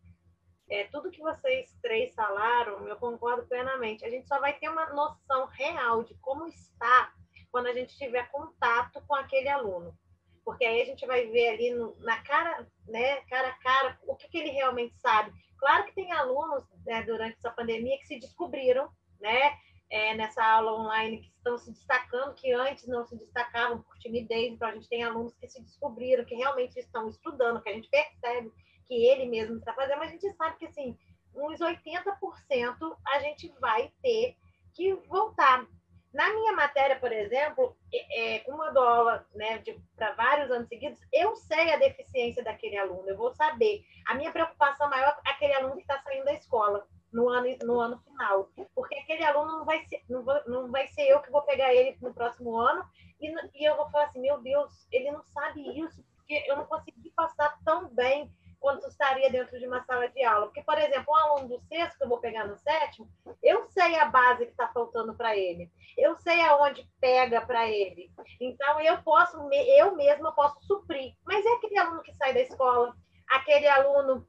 [0.69, 4.05] é, tudo que vocês três falaram, eu concordo plenamente.
[4.05, 7.13] A gente só vai ter uma noção real de como está
[7.51, 9.95] quando a gente tiver contato com aquele aluno.
[10.43, 14.15] Porque aí a gente vai ver ali no, na cara, né, cara a cara, o
[14.15, 15.31] que, que ele realmente sabe.
[15.57, 19.55] Claro que tem alunos né, durante essa pandemia que se descobriram, né?
[19.91, 24.53] é, nessa aula online que estão se destacando, que antes não se destacavam por timidez.
[24.53, 27.89] Então, a gente tem alunos que se descobriram, que realmente estão estudando, que a gente
[27.89, 28.51] percebe
[28.87, 30.97] que ele mesmo está fazendo, mas a gente sabe que, assim,
[31.35, 34.37] uns 80% a gente vai ter
[34.73, 35.67] que voltar.
[36.13, 39.63] Na minha matéria, por exemplo, é, uma dou aula né,
[39.95, 43.85] para vários anos seguidos, eu sei a deficiência daquele aluno, eu vou saber.
[44.05, 47.79] A minha preocupação maior é aquele aluno que está saindo da escola no ano, no
[47.79, 48.49] ano final.
[48.75, 51.73] Porque aquele aluno não vai, ser, não, vou, não vai ser eu que vou pegar
[51.73, 52.83] ele no próximo ano
[53.19, 56.65] e, e eu vou falar assim, meu Deus, ele não sabe isso, porque eu não
[56.65, 60.45] consegui passar tão bem quanto estaria dentro de uma sala de aula.
[60.45, 63.09] Porque, por exemplo, um aluno do sexto que eu vou pegar no sétimo,
[63.41, 65.69] eu sei a base que está faltando para ele.
[65.97, 68.11] Eu sei aonde pega para ele.
[68.39, 71.15] Então, eu posso, eu mesma posso suprir.
[71.25, 72.95] Mas é aquele aluno que sai da escola,
[73.27, 74.25] aquele aluno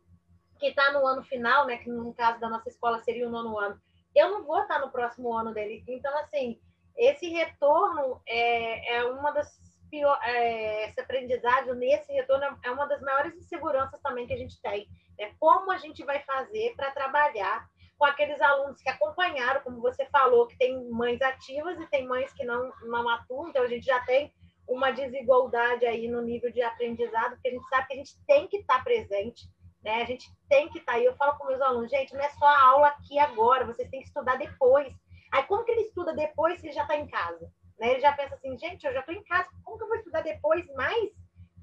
[0.59, 3.59] que está no ano final, né, que no caso da nossa escola seria o nono
[3.59, 3.79] ano,
[4.14, 5.85] eu não vou estar tá no próximo ano dele.
[5.87, 6.59] Então, assim,
[6.97, 9.62] esse retorno é, é uma das
[9.92, 14.59] pior, é, esse aprendizado nesse retorno é uma das maiores inseguranças também que a gente
[14.62, 14.88] tem.
[15.18, 15.35] Né?
[15.38, 20.46] Como a gente vai fazer para trabalhar com aqueles alunos que acompanharam, como você falou,
[20.46, 24.00] que tem mães ativas e tem mães que não, não atuam, então a gente já
[24.00, 24.33] tem
[24.66, 28.48] uma desigualdade aí no nível de aprendizado, porque a gente sabe que a gente tem
[28.48, 29.46] que estar tá presente,
[29.85, 30.02] né?
[30.02, 31.05] A gente tem que estar tá aí.
[31.05, 34.00] Eu falo com meus alunos, gente, não é só a aula aqui agora, vocês têm
[34.00, 34.90] que estudar depois.
[35.31, 37.52] Aí, como que ele estuda depois se ele já está em casa?
[37.83, 37.94] Né?
[37.94, 40.20] Ele já pensa assim, gente, eu já estou em casa, como que eu vou estudar
[40.20, 41.10] depois mais?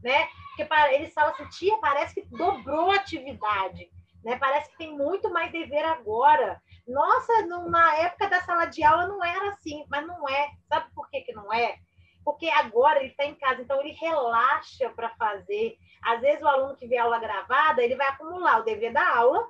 [0.03, 0.27] Né?
[0.49, 3.89] Porque para, eles falam assim, tia, parece que dobrou a atividade.
[4.21, 4.35] Né?
[4.35, 6.61] Parece que tem muito mais dever agora.
[6.85, 10.49] Nossa, na época da sala de aula não era assim, mas não é.
[10.67, 11.77] Sabe por que, que não é?
[12.25, 15.77] Porque agora ele está em casa, então ele relaxa para fazer.
[16.03, 19.49] Às vezes, o aluno que vê aula gravada, ele vai acumular o dever da aula,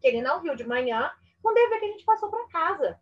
[0.00, 1.10] que ele não viu de manhã,
[1.42, 3.00] com o dever que a gente passou para casa.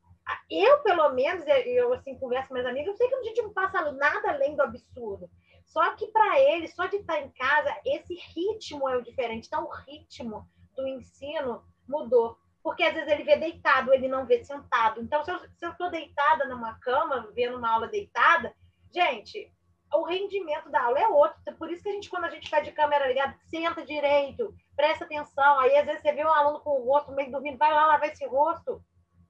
[0.51, 3.53] Eu, pelo menos, eu assim, converso com minhas amigas, eu sei que a gente não
[3.53, 5.31] passa nada além do absurdo.
[5.65, 9.47] Só que para ele, só de estar em casa, esse ritmo é o diferente.
[9.47, 12.37] Então, o ritmo do ensino mudou.
[12.63, 15.01] porque às vezes ele vê deitado, ele não vê sentado.
[15.03, 18.55] Então, se eu estou deitada numa cama, vendo uma aula deitada,
[18.95, 19.53] gente,
[19.93, 21.37] o rendimento da aula é outro.
[21.59, 25.05] Por isso que a gente, quando a gente está de câmera ligada, senta direito, presta
[25.05, 25.59] atenção.
[25.59, 28.09] Aí, às vezes, você vê um aluno com o rosto meio dormindo, vai lá lavar
[28.09, 28.83] esse rosto,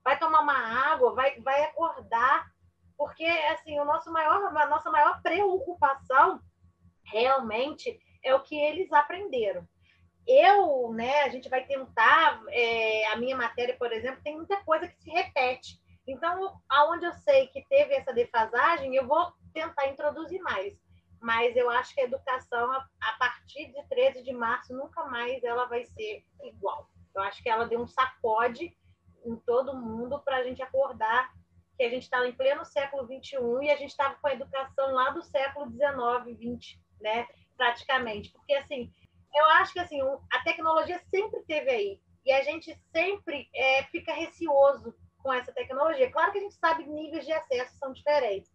[0.03, 0.57] vai tomar uma
[0.91, 2.51] água, vai, vai acordar.
[2.97, 6.41] Porque, assim, o nosso maior, a nossa maior preocupação
[7.05, 9.67] realmente é o que eles aprenderam.
[10.25, 14.87] Eu, né, a gente vai tentar, é, a minha matéria, por exemplo, tem muita coisa
[14.87, 15.81] que se repete.
[16.07, 20.73] Então, aonde eu sei que teve essa defasagem, eu vou tentar introduzir mais.
[21.19, 25.65] Mas eu acho que a educação, a partir de 13 de março, nunca mais ela
[25.65, 26.89] vai ser igual.
[27.15, 28.75] Eu acho que ela deu um sacode
[29.25, 31.31] em todo mundo para a gente acordar
[31.77, 34.91] que a gente está em pleno século XXI e a gente estava com a educação
[34.91, 37.27] lá do século XIX, XX, né?
[37.55, 38.31] praticamente.
[38.31, 38.91] Porque, assim,
[39.33, 39.99] eu acho que assim,
[40.31, 42.01] a tecnologia sempre teve aí.
[42.25, 46.11] E a gente sempre é, fica receoso com essa tecnologia.
[46.11, 48.51] Claro que a gente sabe que níveis de acesso são diferentes.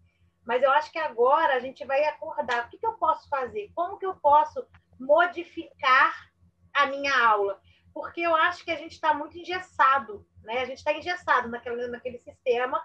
[0.46, 2.66] Mas eu acho que agora a gente vai acordar.
[2.66, 3.70] O que, que eu posso fazer?
[3.74, 4.66] Como que eu posso
[4.98, 6.30] modificar
[6.72, 7.60] a minha aula?
[7.92, 10.62] Porque eu acho que a gente está muito engessado, né?
[10.62, 12.82] A gente está engessado naquele, naquele sistema.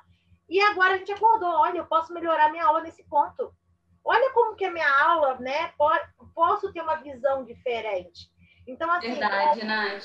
[0.50, 1.50] E agora a gente acordou.
[1.50, 3.52] Olha, eu posso melhorar minha aula nesse ponto.
[4.04, 5.72] Olha como que a minha aula, né?
[6.36, 8.30] Posso ter uma visão diferente.
[8.68, 9.12] Então, assim.
[9.12, 9.64] Verdade, é...
[9.64, 10.04] Nath.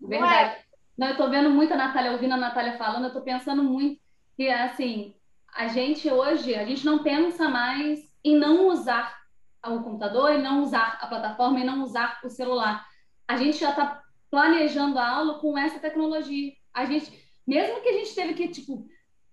[0.00, 0.20] Verdade.
[0.20, 0.64] Não, é...
[0.98, 4.00] não eu estou vendo muito a Natália, ouvindo a Natália falando, eu estou pensando muito
[4.36, 5.16] que, assim,
[5.54, 9.18] a gente hoje, a gente não pensa mais em não usar
[9.66, 12.86] o computador, em não usar a plataforma, em não usar o celular.
[13.26, 16.52] A gente já está planejando a aula com essa tecnologia.
[16.72, 17.12] A gente,
[17.46, 18.86] mesmo que a gente teve que, tipo,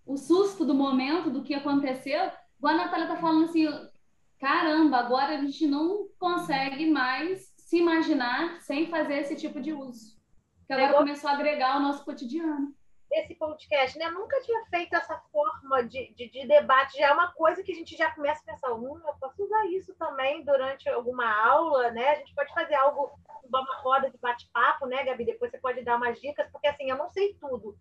[0.06, 2.32] o susto do momento, do que aconteceu,
[2.64, 3.68] a Natália está falando assim,
[4.40, 10.18] caramba, agora a gente não consegue mais se imaginar sem fazer esse tipo de uso.
[10.66, 12.77] Que agora começou a agregar ao nosso cotidiano
[13.12, 14.10] esse podcast, né?
[14.10, 17.76] Nunca tinha feito essa forma de, de, de, debate, já é uma coisa que a
[17.76, 22.10] gente já começa a pensar, hum, eu posso usar isso também durante alguma aula, né?
[22.10, 23.12] A gente pode fazer algo,
[23.44, 25.26] uma roda de bate-papo, né, Gabi?
[25.26, 27.78] Depois você pode dar umas dicas, porque assim, eu não sei tudo.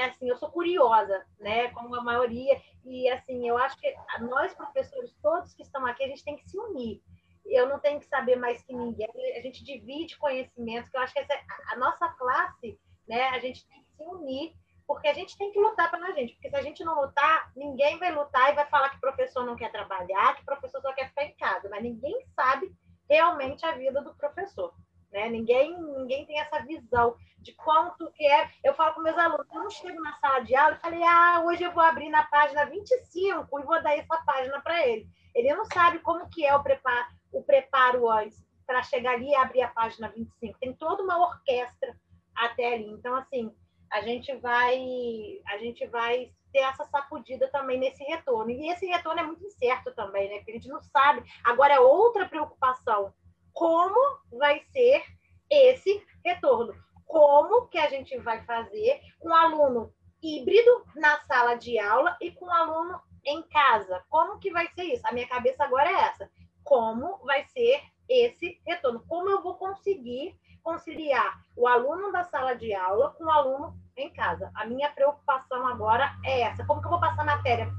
[0.00, 1.68] Assim, eu sou curiosa, né?
[1.68, 6.08] Como a maioria, e assim, eu acho que nós, professores, todos que estão aqui, a
[6.08, 7.00] gente tem que se unir
[7.44, 11.12] eu não tenho que saber mais que ninguém, a gente divide conhecimento, que eu acho
[11.12, 14.52] que essa, é a nossa classe, né, a gente tem se unir,
[14.86, 17.98] porque a gente tem que lutar pela gente, porque se a gente não lutar, ninguém
[17.98, 21.24] vai lutar e vai falar que professor não quer trabalhar, que professor só quer ficar
[21.24, 22.72] em casa, mas ninguém sabe
[23.08, 24.74] realmente a vida do professor.
[25.10, 25.28] Né?
[25.28, 28.50] Ninguém, ninguém tem essa visão de quanto que é.
[28.64, 31.42] Eu falo com meus alunos, eu não chego na sala de aula e falei, ah,
[31.44, 35.06] hoje eu vou abrir na página 25 e vou dar essa página para ele.
[35.34, 39.34] Ele não sabe como que é o preparo, o preparo antes para chegar ali e
[39.34, 40.58] abrir a página 25.
[40.58, 41.94] Tem toda uma orquestra
[42.34, 42.88] até ali.
[42.90, 43.54] Então, assim,
[43.92, 48.50] a gente vai a gente vai ter essa sacudida também nesse retorno.
[48.50, 50.36] E esse retorno é muito incerto também, né?
[50.36, 51.22] Porque a gente não sabe.
[51.44, 53.12] Agora é outra preocupação.
[53.52, 55.02] Como vai ser
[55.50, 56.74] esse retorno?
[57.06, 62.30] Como que a gente vai fazer com um aluno híbrido na sala de aula e
[62.30, 64.04] com um aluno em casa?
[64.08, 65.06] Como que vai ser isso?
[65.06, 66.30] A minha cabeça agora é essa.
[66.64, 69.04] Como vai ser esse retorno?
[69.06, 74.12] Como eu vou conseguir conciliar o aluno da sala de aula com o aluno em
[74.12, 74.50] casa.
[74.54, 77.70] A minha preocupação agora é essa: como que eu vou passar matéria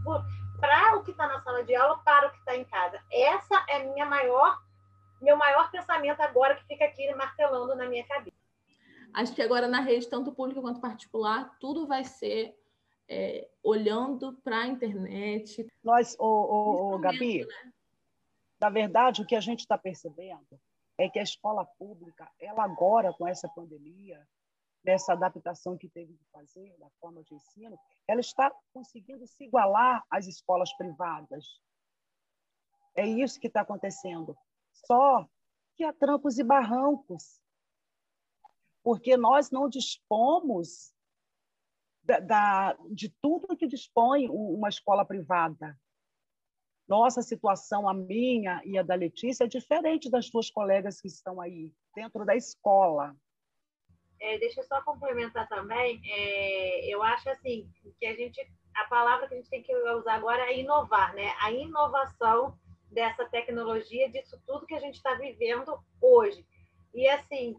[0.59, 3.01] para o que está na sala de aula para o que está em casa?
[3.11, 4.57] Essa é minha maior,
[5.21, 8.37] meu maior pensamento agora que fica aqui martelando na minha cabeça.
[9.13, 12.55] Acho que agora na rede, tanto pública quanto particular, tudo vai ser
[13.07, 15.67] é, olhando para a internet.
[15.83, 17.71] Nós, o, o, o Gabi, né?
[18.59, 20.59] na verdade, o que a gente está percebendo
[20.97, 24.25] é que a escola pública, ela agora, com essa pandemia,
[24.83, 30.03] nessa adaptação que teve de fazer da forma de ensino, ela está conseguindo se igualar
[30.09, 31.61] às escolas privadas.
[32.95, 34.37] É isso que está acontecendo.
[34.71, 35.27] Só
[35.75, 37.41] que há trancos e barrancos,
[38.83, 40.93] porque nós não dispomos
[42.03, 45.79] da, da, de tudo que dispõe uma escola privada.
[46.87, 51.39] Nossa situação, a minha e a da Letícia, é diferente das suas colegas que estão
[51.39, 53.15] aí, dentro da escola.
[54.23, 56.01] É, deixa eu só complementar também.
[56.05, 57.69] É, eu acho assim
[57.99, 58.39] que a gente,
[58.73, 61.33] a palavra que a gente tem que usar agora é inovar, né?
[61.41, 62.57] A inovação
[62.89, 66.45] dessa tecnologia, disso tudo que a gente está vivendo hoje.
[66.93, 67.57] E assim,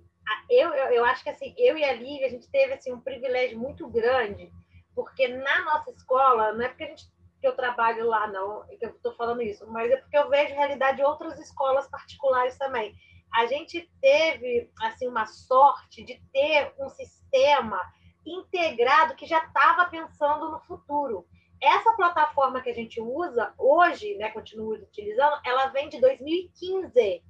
[0.49, 3.01] eu, eu, eu, acho que assim, eu e a Lívia, a gente teve assim, um
[3.01, 4.51] privilégio muito grande,
[4.95, 7.12] porque na nossa escola, não é porque a gente
[7.43, 10.55] que eu trabalho lá, não, que eu estou falando isso, mas é porque eu vejo
[10.55, 12.95] realidade de outras escolas particulares também.
[13.35, 17.80] A gente teve assim uma sorte de ter um sistema
[18.24, 21.26] integrado que já estava pensando no futuro.
[21.61, 27.24] Essa plataforma que a gente usa hoje, né, continua utilizando, ela vem de 2015.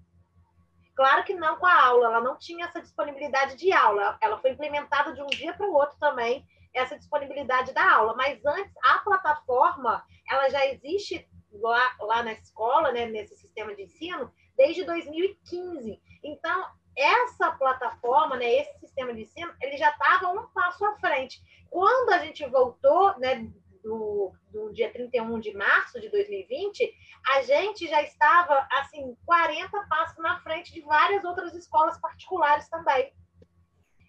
[0.95, 4.19] Claro que não com a aula, ela não tinha essa disponibilidade de aula.
[4.21, 8.15] Ela foi implementada de um dia para o outro também, essa disponibilidade da aula.
[8.15, 13.85] Mas antes, a plataforma, ela já existe lá, lá na escola, né, nesse sistema de
[13.85, 16.01] ensino, desde 2015.
[16.23, 21.43] Então, essa plataforma, né, esse sistema de ensino, ele já estava um passo à frente.
[21.71, 23.51] Quando a gente voltou, né,
[23.85, 26.91] do, do dia 31 de março de 2020,
[27.29, 33.13] a gente já estava, assim, 40 passos na frente de várias outras escolas particulares também.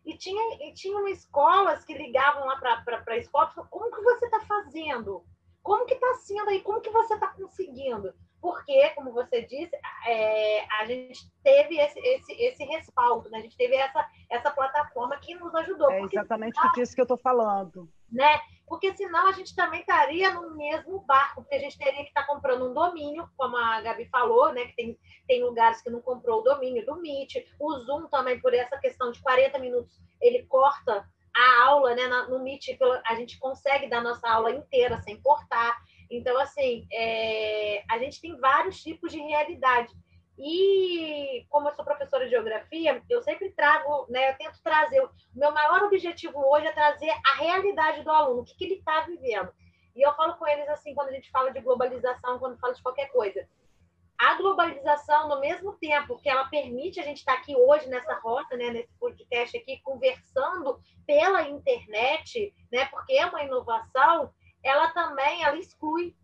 [0.05, 4.01] E tinha, e tinham escolas que ligavam lá para a escola e falavam, como que
[4.01, 5.25] você está fazendo?
[5.61, 6.61] Como que está sendo aí?
[6.61, 8.13] Como que você está conseguindo?
[8.41, 9.75] Porque, como você disse,
[10.07, 13.39] é, a gente teve esse, esse, esse respaldo, né?
[13.39, 15.91] a gente teve essa, essa plataforma que nos ajudou.
[15.91, 17.89] É exatamente senão, disso que eu estou falando.
[18.11, 18.39] Né?
[18.67, 22.21] Porque senão a gente também estaria no mesmo barco, porque a gente teria que estar
[22.21, 24.65] tá comprando um domínio, como a Gabi falou, né?
[24.65, 27.35] que tem, tem lugares que não comprou o domínio do Meet.
[27.59, 32.39] O Zoom também, por essa questão de 40 minutos, ele corta a aula, né, no
[32.39, 35.77] Meet, a gente consegue dar nossa aula inteira sem cortar.
[36.09, 39.93] Então, assim, é, a gente tem vários tipos de realidade.
[40.37, 45.01] E como eu sou professora de geografia, eu sempre trago, né, eu tento trazer.
[45.01, 48.75] O meu maior objetivo hoje é trazer a realidade do aluno, o que, que ele
[48.75, 49.51] está vivendo.
[49.95, 52.81] E eu falo com eles assim, quando a gente fala de globalização, quando fala de
[52.81, 53.47] qualquer coisa
[54.17, 58.55] a globalização, no mesmo tempo que ela permite a gente estar aqui hoje nessa rota,
[58.55, 64.31] né, nesse podcast aqui, conversando pela internet, né, porque é uma inovação,
[64.65, 66.15] ela também ela exclui,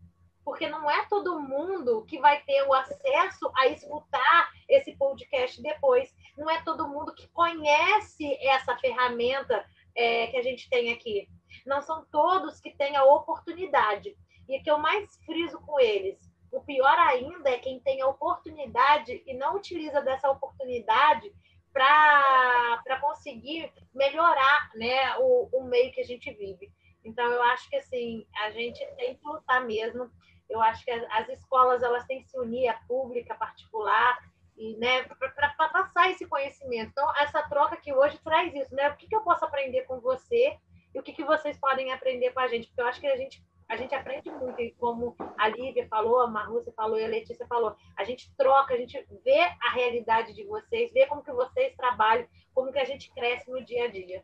[0.44, 6.12] porque não é todo mundo que vai ter o acesso a escutar esse podcast depois.
[6.36, 9.64] Não é todo mundo que conhece essa ferramenta
[9.94, 11.28] é, que a gente tem aqui.
[11.64, 14.16] Não são todos que têm a oportunidade.
[14.48, 18.06] E o que eu mais friso com eles o pior ainda é quem tem a
[18.06, 21.32] oportunidade e não utiliza dessa oportunidade
[21.72, 26.70] para conseguir melhorar né, o, o meio que a gente vive.
[27.04, 30.10] Então, eu acho que assim, a gente tem que lutar mesmo.
[30.48, 34.18] Eu acho que as, escolas elas têm que se unir, a pública, a particular,
[34.56, 36.90] e né, para passar esse conhecimento.
[36.90, 38.90] Então, essa troca que hoje traz isso, né?
[38.90, 40.56] O que, que eu posso aprender com você
[40.94, 42.68] e o que, que vocês podem aprender com a gente?
[42.68, 43.42] Porque eu acho que a gente
[43.72, 47.46] a gente aprende muito, e como a Lívia falou, a Marlúcia falou e a Letícia
[47.46, 51.74] falou, a gente troca, a gente vê a realidade de vocês, vê como que vocês
[51.74, 54.22] trabalham, como que a gente cresce no dia a dia.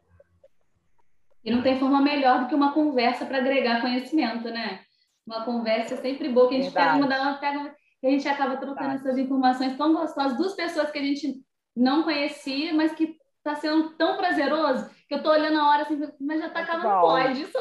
[1.49, 4.83] E não tem forma melhor do que uma conversa para agregar conhecimento, né?
[5.27, 7.01] Uma conversa é sempre boa, que a gente Verdade.
[7.01, 9.09] pega uma, pega, que a gente acaba trocando Verdade.
[9.09, 11.43] essas informações tão gostosas, duas pessoas que a gente
[11.75, 15.99] não conhecia, mas que está sendo tão prazeroso que eu estou olhando a hora assim,
[16.21, 17.41] mas já está acabando pode.
[17.41, 17.59] Isso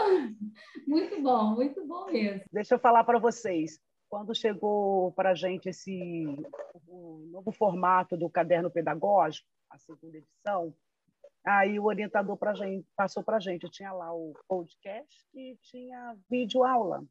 [0.85, 2.41] muito bom, muito bom mesmo.
[2.51, 3.79] Deixa eu falar para vocês.
[4.09, 6.25] Quando chegou para a gente esse
[7.31, 10.73] novo formato do caderno pedagógico, a segunda edição,
[11.47, 13.63] aí o orientador pra gente, passou para a gente.
[13.63, 17.03] Eu tinha lá o podcast e tinha vídeo aula,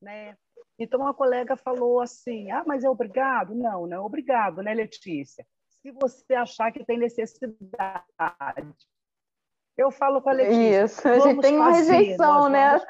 [0.00, 0.36] né?
[0.78, 5.46] Então a colega falou assim: "Ah, mas é obrigado?" Não, não é obrigado, né, Letícia?
[5.82, 8.04] Se você achar que tem necessidade
[9.78, 10.84] eu falo com a Letícia.
[10.84, 12.80] Isso, a gente tem uma fazer, rejeição, né?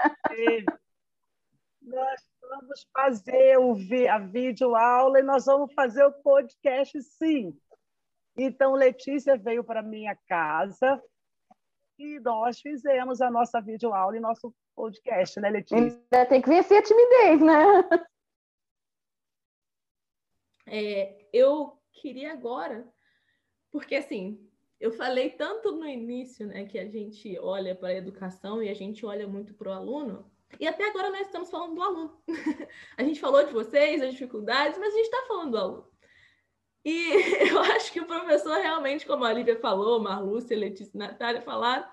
[1.83, 3.77] nós vamos fazer o,
[4.11, 7.55] a videoaula e nós vamos fazer o podcast, sim.
[8.39, 11.03] Então, Letícia veio para minha casa
[11.99, 15.77] e nós fizemos a nossa videoaula e nosso podcast, né, Letícia?
[15.77, 18.07] Ainda tem que vencer a timidez, né?
[20.71, 22.87] É, eu queria agora,
[23.73, 24.39] porque assim,
[24.79, 28.75] eu falei tanto no início, né, que a gente olha para a educação e a
[28.75, 30.31] gente olha muito para o aluno,
[30.61, 32.23] e até agora nós estamos falando do aluno.
[32.97, 35.98] a gente falou de vocês, as dificuldades, mas a gente está falando do aluno.
[36.85, 36.91] E
[37.51, 41.89] eu acho que o professor realmente, como a Lívia falou, Marlúcia, Letícia e Natália falaram,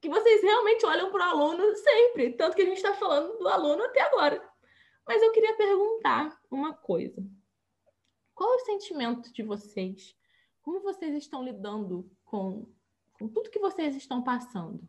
[0.00, 3.48] que vocês realmente olham para o aluno sempre, tanto que a gente está falando do
[3.48, 4.42] aluno até agora.
[5.06, 7.24] Mas eu queria perguntar uma coisa.
[8.34, 10.16] Qual é o sentimento de vocês
[10.62, 12.66] como vocês estão lidando com,
[13.18, 14.88] com tudo que vocês estão passando?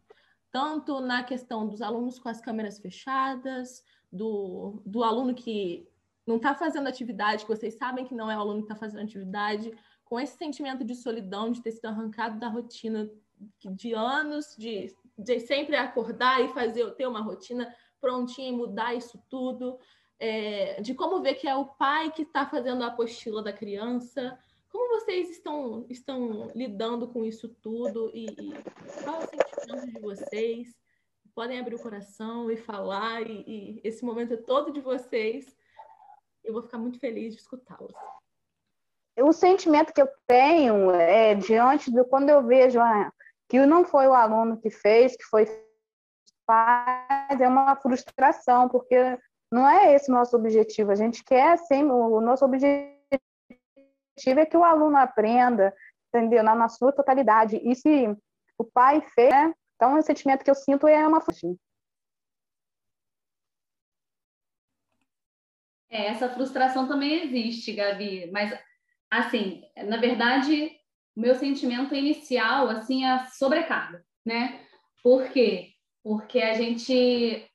[0.51, 5.89] Tanto na questão dos alunos com as câmeras fechadas, do, do aluno que
[6.25, 9.03] não está fazendo atividade, que vocês sabem que não é o aluno que está fazendo
[9.03, 9.71] atividade,
[10.05, 13.09] com esse sentimento de solidão, de ter sido arrancado da rotina
[13.65, 19.21] de anos, de, de sempre acordar e fazer, ter uma rotina prontinha e mudar isso
[19.29, 19.77] tudo,
[20.19, 24.37] é, de como ver que é o pai que está fazendo a apostila da criança,
[24.69, 28.53] como vocês estão, estão lidando com isso tudo e, e
[29.03, 30.75] qual é o sentimento de vocês?
[31.35, 35.55] Podem abrir o coração e falar, e, e esse momento é todo de vocês.
[36.43, 37.93] Eu vou ficar muito feliz de escutá-los.
[39.19, 43.11] O sentimento que eu tenho é diante de quando eu vejo ah,
[43.47, 45.45] que não foi o aluno que fez, que foi
[46.45, 49.17] pais, é uma frustração, porque
[49.51, 50.91] não é esse nosso objetivo.
[50.91, 52.89] A gente quer, assim, o nosso objetivo
[54.25, 55.73] é que o aluno aprenda,
[56.07, 56.43] entendeu?
[56.43, 57.61] Na, na sua totalidade.
[57.63, 58.07] E se
[58.57, 59.53] o pai fez, né?
[59.75, 61.57] Então, o sentimento que eu sinto é uma frustração.
[65.93, 68.51] É, essa frustração também existe, Gabi, mas
[69.11, 70.71] assim, na verdade,
[71.15, 74.59] o meu sentimento inicial assim é a sobrecarga, né?
[75.03, 75.69] Por quê?
[76.03, 77.47] Porque a gente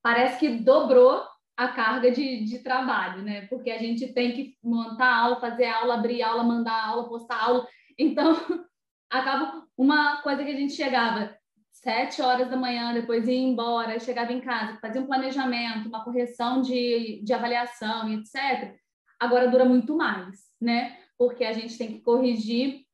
[0.00, 3.48] parece que dobrou a carga de, de trabalho, né?
[3.48, 7.66] Porque a gente tem que montar aula, fazer aula, abrir aula, mandar aula, postar aula.
[7.98, 8.36] Então,
[9.10, 11.36] acaba uma coisa que a gente chegava
[11.82, 16.60] sete horas da manhã, depois ia embora, chegava em casa, fazia um planejamento, uma correção
[16.60, 18.76] de, de avaliação, etc.
[19.18, 20.96] Agora dura muito mais, né?
[21.16, 22.84] Porque a gente tem que corrigir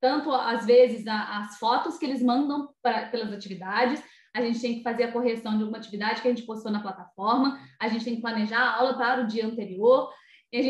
[0.00, 4.02] tanto às vezes a, as fotos que eles mandam pra, pelas atividades,
[4.34, 6.82] a gente tem que fazer a correção de alguma atividade que a gente postou na
[6.82, 10.12] plataforma, a gente tem que planejar a aula para o dia anterior,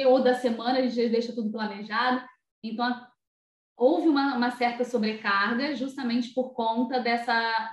[0.07, 2.25] ou da semana, a gente deixa tudo planejado.
[2.63, 3.07] Então,
[3.77, 7.73] houve uma, uma certa sobrecarga justamente por conta dessa,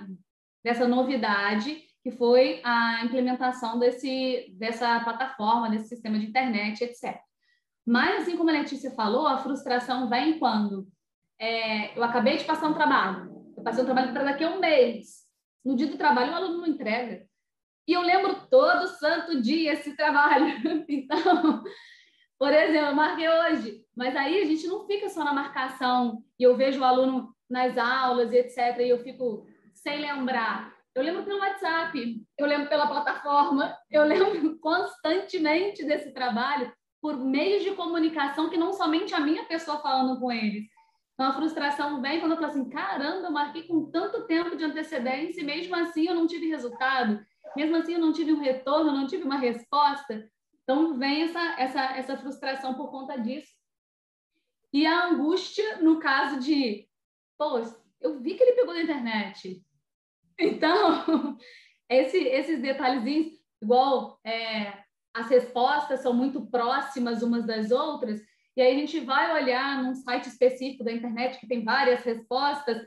[0.63, 7.19] dessa novidade que foi a implementação desse, dessa plataforma, desse sistema de internet, etc.
[7.85, 10.87] Mas, assim como a Letícia falou, a frustração vem quando
[11.39, 14.59] é, eu acabei de passar um trabalho, eu passei um trabalho para daqui a um
[14.59, 15.21] mês,
[15.63, 17.23] no dia do trabalho, o aluno não entrega.
[17.87, 20.45] E eu lembro todo santo dia esse trabalho.
[20.89, 21.63] Então,
[22.41, 26.43] por exemplo, eu marquei hoje, mas aí a gente não fica só na marcação e
[26.43, 28.79] eu vejo o aluno nas aulas e etc.
[28.79, 30.73] E eu fico sem lembrar.
[30.95, 37.61] Eu lembro pelo WhatsApp, eu lembro pela plataforma, eu lembro constantemente desse trabalho por meios
[37.61, 40.65] de comunicação que não somente a minha pessoa falando com eles,
[41.13, 44.63] então, a frustração vem quando eu falo assim: caramba, eu marquei com tanto tempo de
[44.63, 47.23] antecedência e mesmo assim eu não tive resultado,
[47.55, 50.27] mesmo assim eu não tive um retorno, não tive uma resposta.
[50.71, 53.51] Então, vem essa, essa, essa frustração por conta disso.
[54.71, 56.87] E a angústia no caso de:
[57.37, 57.59] pô,
[57.99, 59.61] eu vi que ele pegou na internet.
[60.39, 61.37] Então,
[61.87, 63.27] esse, esses detalhezinhos,
[63.61, 68.19] igual é, as respostas são muito próximas umas das outras,
[68.57, 72.83] e aí a gente vai olhar num site específico da internet que tem várias respostas,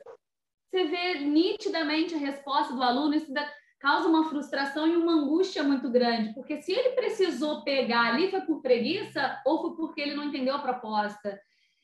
[0.69, 3.49] você vê nitidamente a resposta do aluno, isso dá,
[3.85, 8.41] causa uma frustração e uma angústia muito grande, porque se ele precisou pegar ali foi
[8.41, 11.39] por preguiça ou foi porque ele não entendeu a proposta.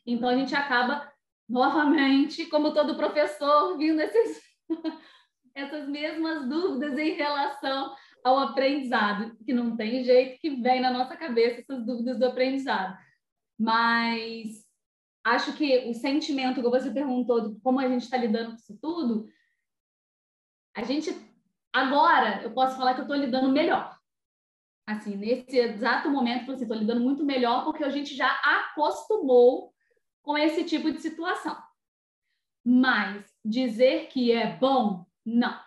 [0.07, 1.13] Então a gente acaba
[1.47, 4.41] novamente, como todo professor, vindo esses,
[5.55, 7.95] essas mesmas dúvidas em relação
[8.25, 12.97] ao aprendizado, que não tem jeito que vem na nossa cabeça essas dúvidas do aprendizado.
[13.59, 14.67] Mas
[15.23, 19.29] acho que o sentimento que você perguntou como a gente está lidando com isso tudo,
[20.75, 21.29] a gente
[21.73, 23.99] agora eu posso falar que eu estou lidando melhor.
[24.87, 29.73] Assim, nesse exato momento, eu estou lidando muito melhor porque a gente já acostumou
[30.23, 31.57] com esse tipo de situação.
[32.65, 35.59] Mas dizer que é bom, não.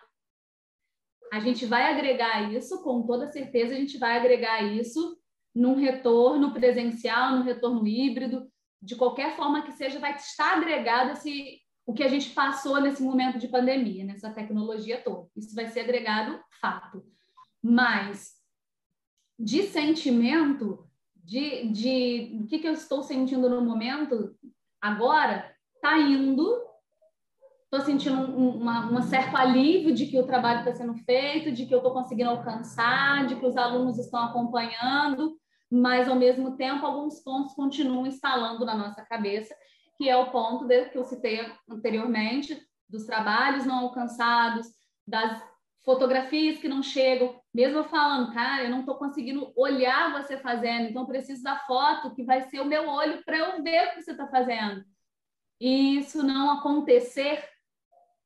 [1.32, 5.18] A gente vai agregar isso, com toda certeza, a gente vai agregar isso
[5.54, 8.50] num retorno presencial, no retorno híbrido,
[8.80, 13.02] de qualquer forma que seja, vai estar agregado esse, o que a gente passou nesse
[13.02, 15.28] momento de pandemia, nessa tecnologia toda.
[15.36, 17.04] Isso vai ser agregado fato.
[17.62, 18.34] Mas
[19.38, 24.34] de sentimento, de, de o que, que eu estou sentindo no momento,
[24.80, 26.62] agora, está indo.
[27.64, 31.66] Estou sentindo um, uma, um certo alívio de que o trabalho está sendo feito, de
[31.66, 35.36] que eu estou conseguindo alcançar, de que os alunos estão acompanhando
[35.74, 39.54] mas ao mesmo tempo alguns pontos continuam instalando na nossa cabeça,
[39.96, 44.66] que é o ponto de, que eu citei anteriormente, dos trabalhos não alcançados,
[45.06, 45.42] das
[45.84, 50.88] fotografias que não chegam, mesmo eu falando, cara, eu não estou conseguindo olhar você fazendo,
[50.88, 54.02] então preciso da foto que vai ser o meu olho para eu ver o que
[54.02, 54.82] você está fazendo.
[55.60, 57.46] E isso não acontecer,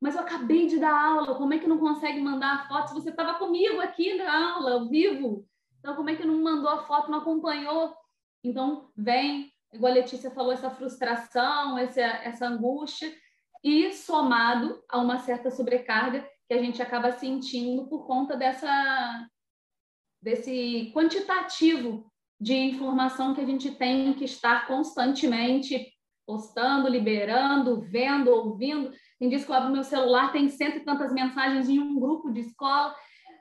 [0.00, 2.94] mas eu acabei de dar aula, como é que não consegue mandar a foto se
[2.94, 5.44] você estava comigo aqui na aula, ao vivo?
[5.80, 7.94] Então, como é que não mandou a foto, não acompanhou?
[8.42, 13.12] Então, vem, igual a Letícia falou, essa frustração, essa, essa angústia,
[13.62, 19.28] e somado a uma certa sobrecarga que a gente acaba sentindo por conta dessa,
[20.22, 22.10] desse quantitativo
[22.40, 25.92] de informação que a gente tem que estar constantemente
[26.24, 28.92] postando, liberando, vendo, ouvindo.
[29.18, 32.30] Tem dias que eu abro meu celular, tem cento e tantas mensagens em um grupo
[32.30, 32.94] de escola.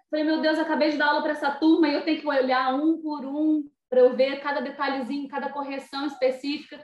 [0.10, 2.74] Falei, meu Deus, acabei de dar aula para essa turma e eu tenho que olhar
[2.74, 6.84] um por um para eu ver cada detalhezinho, cada correção específica.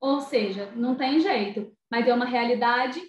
[0.00, 3.00] Ou seja, não tem jeito, mas é uma realidade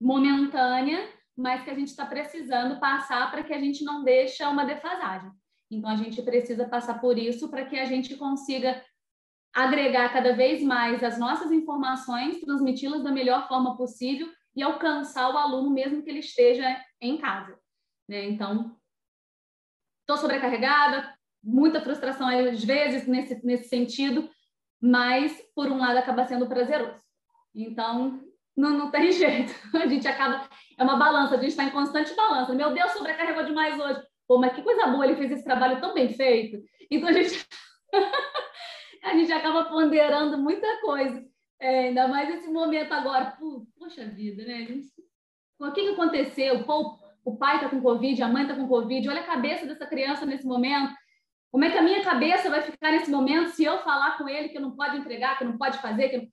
[0.00, 4.64] momentânea, mas que a gente está precisando passar para que a gente não deixe uma
[4.64, 5.30] defasagem.
[5.70, 8.82] Então, a gente precisa passar por isso para que a gente consiga
[9.54, 15.36] agregar cada vez mais as nossas informações, transmiti-las da melhor forma possível e alcançar o
[15.36, 17.58] aluno mesmo que ele esteja em casa.
[18.08, 18.24] Né?
[18.28, 18.76] Então,
[20.00, 24.28] estou sobrecarregada, muita frustração às vezes nesse, nesse sentido,
[24.80, 27.02] mas por um lado acaba sendo prazeroso.
[27.54, 28.20] Então,
[28.56, 29.52] não, não tem jeito.
[29.76, 30.48] A gente acaba.
[30.76, 32.54] É uma balança, a gente está em constante balança.
[32.54, 34.02] Meu Deus, sobrecarregou demais hoje.
[34.26, 36.62] Pô, mas que coisa boa, ele fez esse trabalho tão bem feito.
[36.90, 37.46] Então a gente.
[39.02, 41.24] a gente acaba ponderando muita coisa.
[41.60, 43.36] É, ainda mais esse momento agora.
[43.78, 44.66] poxa vida, né?
[45.58, 46.62] O que, que aconteceu?
[46.64, 49.08] Pô, o pai está com Covid, a mãe está com Covid.
[49.08, 50.94] Olha a cabeça dessa criança nesse momento.
[51.50, 54.50] Como é que a minha cabeça vai ficar nesse momento se eu falar com ele
[54.50, 56.08] que não pode entregar, que não pode fazer?
[56.08, 56.30] Que...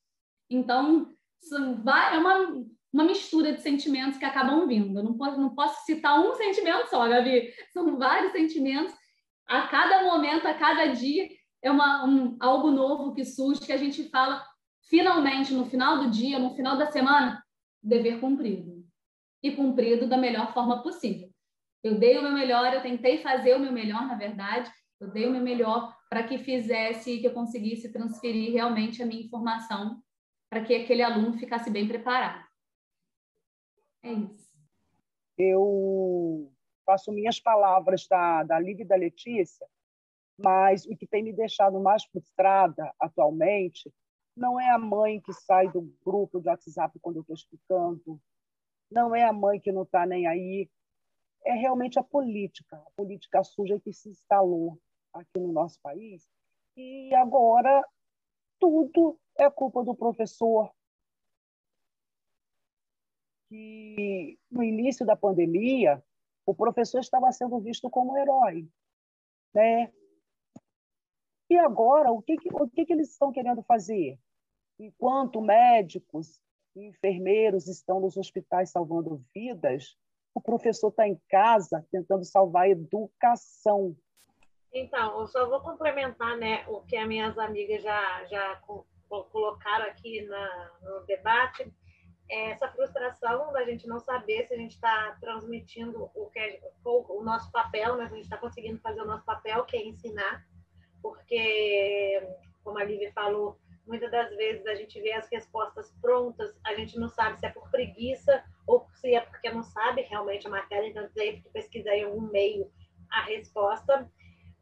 [0.50, 1.14] Então,
[2.12, 5.00] é uma, uma mistura de sentimentos que acabam vindo.
[5.00, 7.54] Eu não posso, não posso citar um sentimento só, Gabi.
[7.72, 8.94] São vários sentimentos.
[9.48, 11.28] A cada momento, a cada dia,
[11.62, 14.46] é uma, um, algo novo que surge, que a gente fala,
[14.90, 17.44] finalmente, no final do dia, no final da semana,
[17.82, 18.84] dever cumprido.
[19.42, 21.30] E cumprido da melhor forma possível.
[21.84, 25.28] Eu dei o meu melhor, eu tentei fazer o meu melhor, na verdade, eu dei
[25.28, 30.02] o meu melhor para que fizesse, que eu conseguisse transferir realmente a minha informação
[30.50, 32.46] para que aquele aluno ficasse bem preparado.
[34.04, 34.50] É isso.
[35.38, 36.52] Eu
[36.86, 39.68] faço minhas palavras da, da Lívia e da Letícia,
[40.38, 43.92] mas o que tem me deixado mais frustrada atualmente
[44.36, 48.22] não é a mãe que sai do grupo de WhatsApp quando eu estou explicando,
[48.92, 50.70] não é a mãe que não está nem aí,
[51.46, 54.80] é realmente a política, a política suja que se instalou
[55.16, 56.28] aqui no nosso país.
[56.76, 57.84] E agora
[58.60, 60.72] tudo é culpa do professor,
[63.50, 66.04] que no início da pandemia
[66.46, 68.68] o professor estava sendo visto como herói,
[69.54, 69.92] né?
[71.50, 74.20] E agora o que, o que, que eles estão querendo fazer?
[74.80, 76.40] Enquanto médicos
[76.76, 79.96] e enfermeiros estão nos hospitais salvando vidas,
[80.34, 83.96] o professor está em casa tentando salvar a educação.
[84.78, 88.62] Então, eu só vou complementar né, o que as minhas amigas já, já
[89.08, 91.74] colocaram aqui na, no debate
[92.30, 96.60] é essa frustração da gente não saber se a gente está transmitindo o que é,
[96.84, 98.08] o, o nosso papel, né?
[98.08, 100.46] Se a gente está conseguindo fazer o nosso papel, que é ensinar,
[101.02, 102.28] porque,
[102.64, 106.98] como a Lívia falou, muitas das vezes a gente vê as respostas prontas, a gente
[106.98, 110.88] não sabe se é por preguiça ou se é porque não sabe realmente a matéria,
[110.88, 112.70] então tem que pesquisar em algum meio
[113.12, 114.12] a resposta.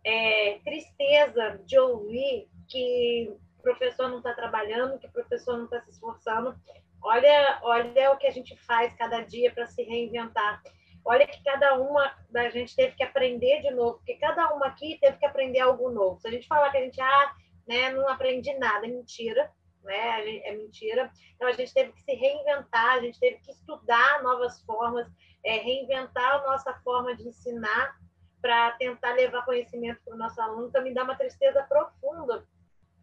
[0.06, 5.82] É, tristeza de ouvir que o professor não está trabalhando, que o professor não está
[5.82, 6.56] se esforçando.
[7.02, 10.62] Olha, olha o que a gente faz cada dia para se reinventar.
[11.06, 14.98] Olha que cada uma da gente teve que aprender de novo, porque cada uma aqui
[15.02, 16.20] teve que aprender algo novo.
[16.20, 17.36] Se a gente falar que a gente ah,
[17.68, 19.52] né, não aprende nada, é mentira,
[19.84, 20.40] né?
[20.46, 21.12] É mentira.
[21.36, 25.08] Então a gente teve que se reinventar, a gente teve que estudar novas formas,
[25.44, 27.96] é, reinventar a nossa forma de ensinar
[28.44, 30.68] para tentar levar conhecimento para o nosso aluno.
[30.68, 32.46] Então me dá uma tristeza profunda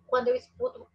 [0.07, 0.87] quando eu escuto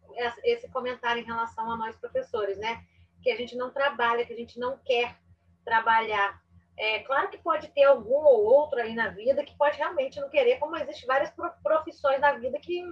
[0.44, 2.86] esse comentário em relação a nós professores, né?
[3.26, 5.18] que a gente não trabalha, que a gente não quer
[5.66, 6.40] trabalhar.
[6.78, 10.30] É claro que pode ter algum ou outro aí na vida que pode realmente não
[10.30, 11.34] querer, como existem várias
[11.64, 12.84] profissões na vida que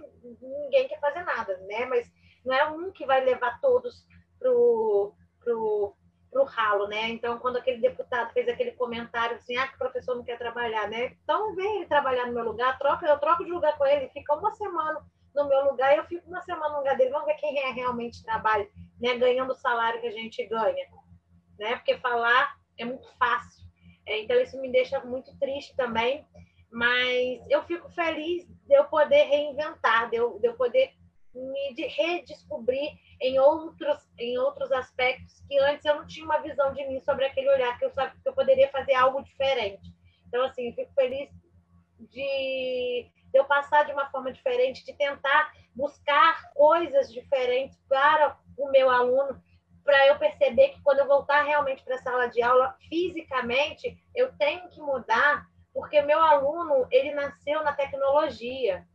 [0.41, 1.86] ninguém quer fazer nada, né?
[1.86, 2.12] Mas
[2.43, 4.08] não é um que vai levar todos
[4.39, 5.95] pro, pro,
[6.34, 7.10] pro ralo, né?
[7.10, 10.90] Então, quando aquele deputado fez aquele comentário assim, ah, que o professor não quer trabalhar,
[10.90, 11.16] né?
[11.24, 14.34] Então, vem ele trabalhar no meu lugar, troca, eu troco de lugar com ele, fica
[14.34, 15.00] uma semana
[15.34, 18.24] no meu lugar, eu fico uma semana no lugar dele, vamos ver quem é realmente
[18.24, 18.68] trabalha,
[19.00, 20.88] né, ganhando o salário que a gente ganha,
[21.58, 23.64] né, porque falar é muito fácil,
[24.06, 26.26] é, então isso me deixa muito triste também,
[26.72, 30.92] mas eu fico feliz de eu poder reinventar, de eu, de eu poder
[31.34, 36.86] me redescobrir em outros, em outros aspectos que antes eu não tinha uma visão de
[36.86, 39.94] mim sobre aquele olhar, que eu sabia que eu poderia fazer algo diferente.
[40.28, 41.30] Então, assim, fico feliz
[42.00, 48.70] de de eu passar de uma forma diferente, de tentar buscar coisas diferentes para o
[48.70, 49.42] meu aluno,
[49.84, 54.32] para eu perceber que quando eu voltar realmente para a sala de aula, fisicamente, eu
[54.38, 58.86] tenho que mudar, porque meu aluno, ele nasceu na tecnologia.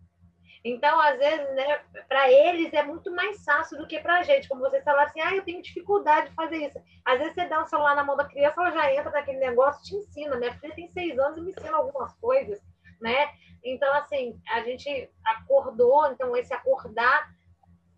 [0.64, 1.78] Então, às vezes, né,
[2.09, 4.48] para eles é muito mais fácil do que para a gente.
[4.48, 6.78] Como você falar assim, ah, eu tenho dificuldade de fazer isso.
[7.04, 9.84] Às vezes você dá um celular na mão da criança, ela já entra naquele negócio
[9.84, 10.36] te ensina.
[10.36, 12.61] Minha filha tem seis anos e me ensina algumas coisas,
[13.00, 13.30] né?
[13.64, 17.30] Então, assim, a gente acordou, então esse acordar,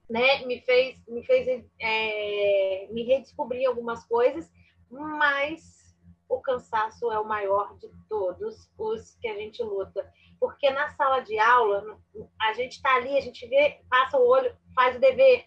[0.08, 4.50] né, me fez, me fez é, me redescobrir algumas coisas,
[4.90, 5.80] mas
[6.28, 10.08] o cansaço é o maior de todos os que a gente luta.
[10.41, 11.99] Porque na sala de aula,
[12.41, 15.45] a gente está ali, a gente vê, passa o olho, faz o dever,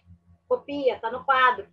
[0.48, 1.66] copia, está no quadro.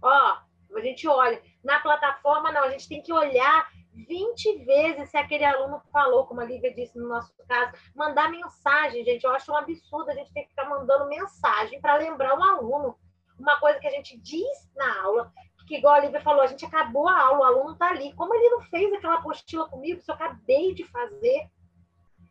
[0.00, 0.38] Ó,
[0.76, 1.42] a gente olha.
[1.64, 6.40] Na plataforma, não, a gente tem que olhar 20 vezes se aquele aluno falou, como
[6.40, 9.24] a Lívia disse no nosso caso, mandar mensagem, gente.
[9.24, 12.96] Eu acho um absurdo a gente ter que ficar mandando mensagem para lembrar um aluno.
[13.38, 15.32] Uma coisa que a gente diz na aula,
[15.66, 18.12] que igual a Lívia falou, a gente acabou a aula, o aluno está ali.
[18.14, 21.48] Como ele não fez aquela apostila comigo, se eu acabei de fazer?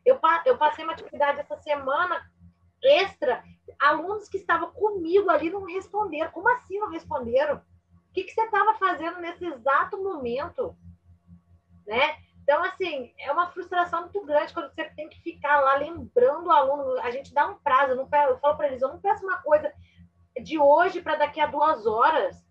[0.05, 2.29] Eu, eu passei uma atividade essa semana
[2.81, 3.43] extra,
[3.77, 6.31] alunos que estavam comigo ali não responderam.
[6.31, 7.57] Como assim não responderam?
[7.57, 10.75] O que, que você estava fazendo nesse exato momento?
[11.85, 12.17] Né?
[12.41, 16.51] Então, assim, é uma frustração muito grande quando você tem que ficar lá lembrando o
[16.51, 16.99] aluno.
[17.01, 19.37] A gente dá um prazo, eu, não eu falo para eles, eu não peço uma
[19.41, 19.71] coisa
[20.41, 22.43] de hoje para daqui a duas horas.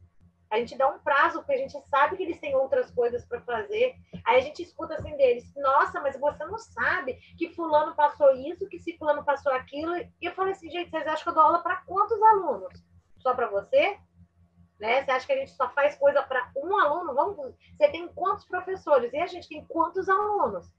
[0.51, 3.40] A gente dá um prazo, porque a gente sabe que eles têm outras coisas para
[3.42, 3.94] fazer.
[4.24, 8.68] Aí a gente escuta assim deles: nossa, mas você não sabe que Fulano passou isso,
[8.68, 9.94] que se Fulano passou aquilo.
[9.96, 12.82] E eu falei assim: gente, vocês acham que eu dou aula para quantos alunos?
[13.18, 13.99] Só para você?
[14.78, 15.05] Né?
[15.05, 17.14] Você acha que a gente só faz coisa para um aluno?
[17.14, 19.12] Vamos, você tem quantos professores?
[19.12, 20.72] E a gente tem quantos alunos?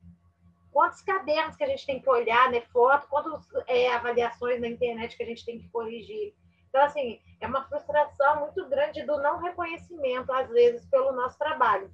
[0.72, 2.62] Quantos cadernos que a gente tem que olhar, né?
[2.72, 6.34] Foto, quantas é, avaliações na internet que a gente tem que corrigir?
[6.70, 11.92] Então, assim, é uma frustração muito grande do não reconhecimento, às vezes, pelo nosso trabalho.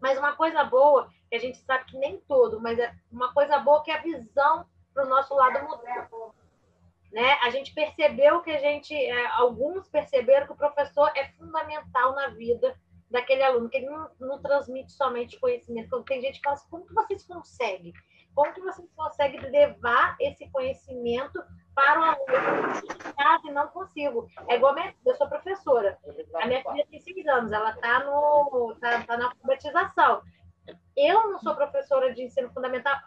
[0.00, 3.58] Mas uma coisa boa, que a gente sabe que nem todo, mas é uma coisa
[3.58, 6.34] boa que é a visão para o nosso lado mudou.
[7.12, 7.32] Né?
[7.42, 12.28] A gente percebeu que a gente, é, alguns perceberam que o professor é fundamental na
[12.28, 12.78] vida
[13.10, 15.86] daquele aluno, que ele não, não transmite somente conhecimento.
[15.86, 17.92] Então, tem gente que fala assim, como que vocês conseguem?
[18.34, 21.42] Como que vocês conseguem levar esse conhecimento
[21.76, 22.96] para o aluno
[23.44, 24.26] e não consigo.
[24.48, 25.98] É igual minha, eu sou professora.
[26.40, 28.00] A minha filha tem seis anos, ela está
[28.80, 30.22] tá, tá na alfabetização.
[30.96, 32.98] Eu não sou professora de ensino fundamental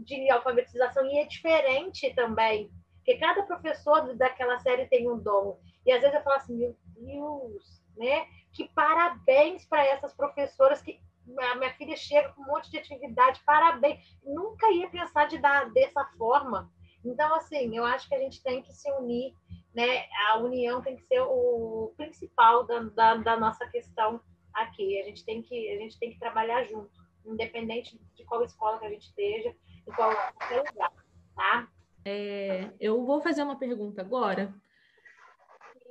[0.00, 5.58] de alfabetização e é diferente também, porque cada professor daquela série tem um dom.
[5.86, 8.26] E às vezes eu falo assim, meu Deus, né?
[8.52, 11.00] Que parabéns para essas professoras que
[11.38, 14.00] a minha filha chega com um monte de atividade, parabéns.
[14.24, 16.70] Nunca ia pensar de dar dessa forma.
[17.04, 19.34] Então, assim, eu acho que a gente tem que se unir,
[19.74, 20.06] né?
[20.28, 24.20] A união tem que ser o principal da, da, da nossa questão
[24.52, 25.00] aqui.
[25.00, 26.90] A gente tem que a gente tem que trabalhar junto,
[27.24, 29.54] independente de qual escola que a gente esteja,
[29.86, 30.92] de qual lugar,
[31.34, 31.68] tá?
[32.04, 34.54] É, eu vou fazer uma pergunta agora.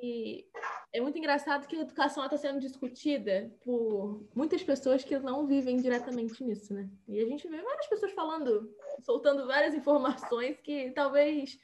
[0.01, 0.45] E
[0.91, 5.77] é muito engraçado que a educação está sendo discutida por muitas pessoas que não vivem
[5.77, 6.89] diretamente nisso, né?
[7.07, 8.73] E a gente vê várias pessoas falando,
[9.03, 11.59] soltando várias informações que talvez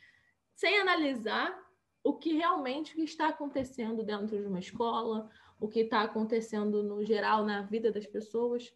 [0.56, 1.58] sem analisar
[2.04, 5.28] o que realmente está acontecendo dentro de uma escola,
[5.60, 8.72] o que está acontecendo no geral na vida das pessoas.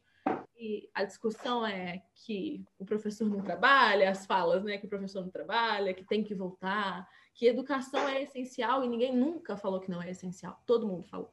[0.58, 5.22] E a discussão é que o professor não trabalha, as falas, né, que o professor
[5.22, 7.08] não trabalha, que tem que voltar,
[7.40, 10.62] que educação é essencial e ninguém nunca falou que não é essencial.
[10.66, 11.32] Todo mundo falou.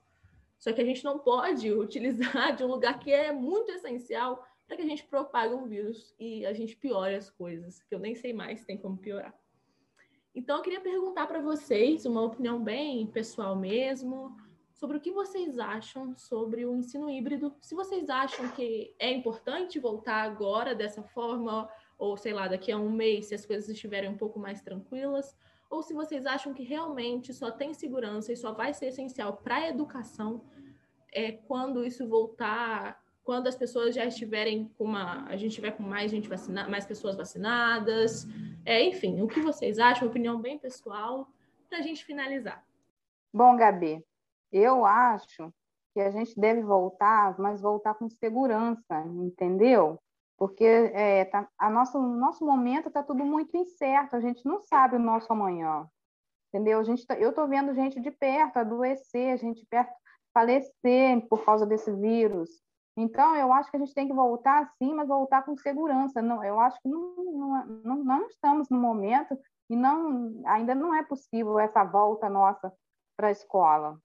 [0.56, 4.76] Só que a gente não pode utilizar de um lugar que é muito essencial para
[4.76, 8.14] que a gente propague um vírus e a gente piore as coisas, que eu nem
[8.14, 9.34] sei mais se tem como piorar.
[10.32, 14.36] Então, eu queria perguntar para vocês, uma opinião bem pessoal mesmo,
[14.74, 17.52] sobre o que vocês acham sobre o ensino híbrido.
[17.60, 22.78] Se vocês acham que é importante voltar agora dessa forma, ou sei lá, daqui a
[22.78, 25.36] um mês, se as coisas estiverem um pouco mais tranquilas,
[25.68, 29.56] ou se vocês acham que realmente só tem segurança e só vai ser essencial para
[29.56, 30.42] a educação
[31.12, 35.26] é, quando isso voltar, quando as pessoas já estiverem com uma.
[35.26, 38.26] A gente tiver com mais gente vacinada, mais pessoas vacinadas.
[38.64, 40.06] É, enfim, o que vocês acham?
[40.06, 41.28] Opinião bem pessoal,
[41.68, 42.64] para a gente finalizar.
[43.32, 44.04] Bom, Gabi,
[44.52, 45.52] eu acho
[45.92, 49.98] que a gente deve voltar, mas voltar com segurança, entendeu?
[50.36, 54.96] Porque é, tá, a nosso, nosso momento está tudo muito incerto, a gente não sabe
[54.96, 55.88] o nosso amanhã,
[56.48, 56.78] entendeu?
[56.78, 59.92] A gente tá, eu estou vendo gente de perto adoecer, gente perto
[60.34, 62.50] falecer por causa desse vírus.
[62.98, 66.22] Então, eu acho que a gente tem que voltar sim, mas voltar com segurança.
[66.22, 70.94] Não, eu acho que não, não, não, não estamos no momento e não, ainda não
[70.94, 72.72] é possível essa volta nossa
[73.16, 73.98] para a escola.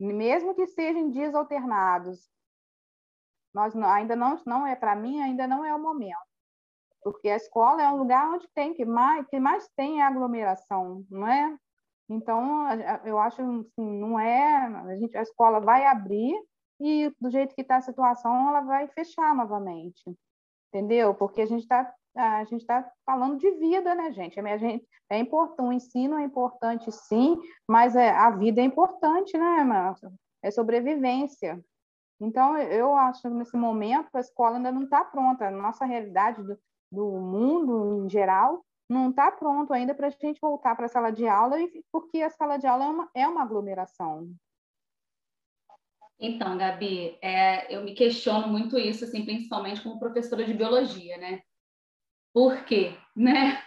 [0.00, 2.28] Mesmo que sejam dias alternados,
[3.54, 6.16] nós não, ainda não, não é para mim, ainda não é o momento.
[7.02, 11.26] porque a escola é um lugar onde tem que mais, que mais tem aglomeração, não
[11.26, 11.56] é?
[12.08, 12.66] Então,
[13.04, 16.34] eu acho assim, não é, a gente a escola vai abrir
[16.80, 20.02] e do jeito que está a situação, ela vai fechar novamente.
[20.68, 21.14] Entendeu?
[21.14, 24.40] Porque a gente está a gente está falando de vida, né, gente?
[24.40, 27.38] A gente é importante, o ensino é importante, sim,
[27.68, 30.10] mas é, a vida é importante, né, Márcia?
[30.42, 31.62] É sobrevivência.
[32.20, 35.48] Então, eu acho que nesse momento a escola ainda não está pronta.
[35.48, 36.58] A nossa realidade do,
[36.92, 41.10] do mundo em geral não está pronto ainda para a gente voltar para a sala
[41.10, 41.56] de aula,
[41.92, 44.28] porque a sala de aula é uma, é uma aglomeração.
[46.18, 51.40] Então, Gabi, é, eu me questiono muito isso, assim, principalmente como professora de biologia, né?
[52.34, 52.94] Por quê?
[53.16, 53.62] Né?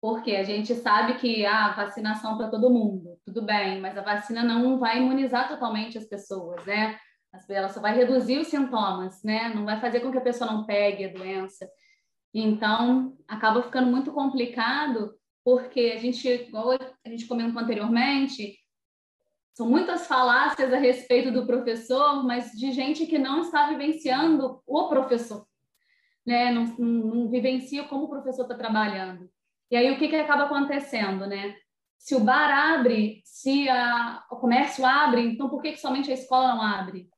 [0.00, 4.02] Porque a gente sabe que a ah, vacinação para todo mundo, tudo bem, mas a
[4.02, 6.98] vacina não vai imunizar totalmente as pessoas, né?
[7.48, 9.52] Ela só vai reduzir os sintomas, né?
[9.54, 11.68] Não vai fazer com que a pessoa não pegue a doença.
[12.32, 15.14] Então, acaba ficando muito complicado,
[15.44, 18.58] porque a gente, igual a gente comentou anteriormente,
[19.52, 24.88] são muitas falácias a respeito do professor, mas de gente que não está vivenciando o
[24.88, 25.46] professor
[26.24, 26.50] né?
[26.50, 29.28] Não, não, não vivencia como o professor está trabalhando.
[29.70, 31.54] E aí o que, que acaba acontecendo, né?
[31.98, 36.14] Se o bar abre, se a, o comércio abre, então por que, que somente a
[36.14, 37.08] escola não abre?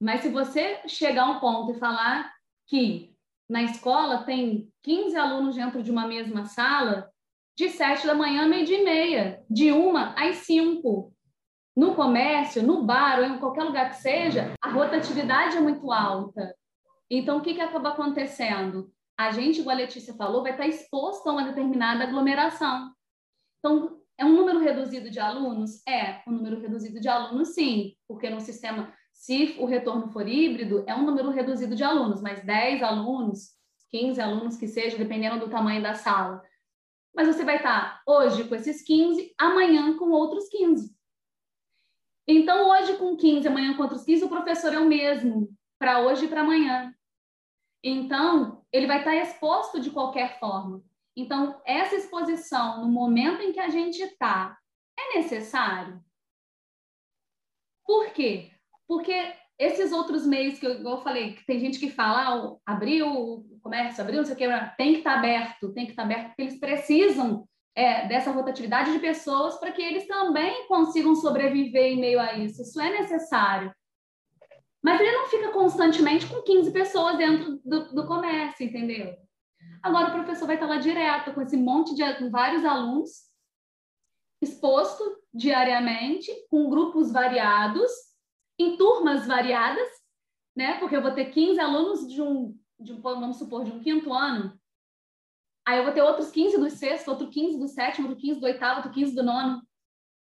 [0.00, 2.32] Mas se você chegar a um ponto e falar
[2.66, 3.14] que
[3.48, 7.10] na escola tem 15 alunos dentro de uma mesma sala,
[7.56, 11.12] de 7 da manhã a meio-dia e meia, de uma às 5.
[11.74, 16.54] No comércio, no bar ou em qualquer lugar que seja, a rotatividade é muito alta.
[17.10, 18.90] Então, o que, que acaba acontecendo?
[19.18, 22.92] A gente, igual a Letícia falou, vai estar exposto a uma determinada aglomeração.
[23.58, 25.82] Então, é um número reduzido de alunos?
[25.86, 28.92] É, um número reduzido de alunos, sim, porque no sistema,
[29.26, 33.56] se o retorno for híbrido, é um número reduzido de alunos, mas 10 alunos,
[33.90, 36.40] 15 alunos que seja, dependendo do tamanho da sala.
[37.12, 40.96] Mas você vai estar hoje com esses 15, amanhã com outros 15.
[42.28, 46.26] Então, hoje com 15, amanhã com outros 15, o professor é o mesmo para hoje
[46.26, 46.94] e para amanhã.
[47.82, 50.84] Então, ele vai estar exposto de qualquer forma.
[51.16, 54.56] Então, essa exposição no momento em que a gente está
[54.96, 56.00] é necessário?
[57.84, 58.55] Por quê?
[58.88, 63.08] Porque esses outros meios que eu, eu falei, que tem gente que fala, ah, abriu
[63.08, 66.02] o comércio, abriu, não sei o que, tem que estar tá aberto, tem que estar
[66.02, 71.14] tá aberto, porque eles precisam é, dessa rotatividade de pessoas para que eles também consigam
[71.14, 72.62] sobreviver em meio a isso.
[72.62, 73.72] Isso é necessário.
[74.82, 79.16] Mas ele não fica constantemente com 15 pessoas dentro do, do comércio, entendeu?
[79.82, 83.26] Agora o professor vai estar lá direto com esse monte de vários alunos
[84.40, 87.90] exposto diariamente, com grupos variados,
[88.58, 89.88] em turmas variadas,
[90.54, 90.78] né?
[90.78, 94.12] Porque eu vou ter 15 alunos de um, de um vamos supor, de um quinto
[94.12, 94.58] ano.
[95.66, 98.46] Aí eu vou ter outros 15 do sexto, outro 15 do sétimo, outro 15 do
[98.46, 99.62] oitavo, outro 15 do nono.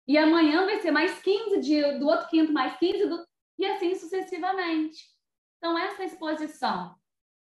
[0.07, 3.27] E amanhã vai ser mais 15 de, do outro quinto, mais 15 do
[3.59, 5.03] e assim sucessivamente.
[5.57, 6.95] Então, essa exposição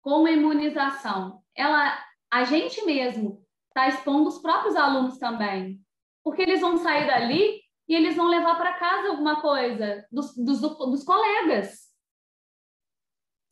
[0.01, 1.97] com imunização, ela,
[2.31, 5.81] a gente mesmo está expondo os próprios alunos também,
[6.23, 10.59] porque eles vão sair dali e eles vão levar para casa alguma coisa dos, dos,
[10.61, 11.85] dos colegas.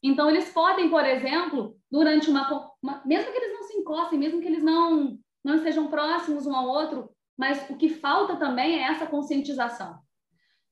[0.02, 4.42] Então, eles podem, por exemplo, durante uma, uma, Mesmo que eles não se encostem, mesmo
[4.42, 8.84] que eles não, não estejam próximos um ao outro, mas o que falta também é
[8.84, 10.00] essa conscientização.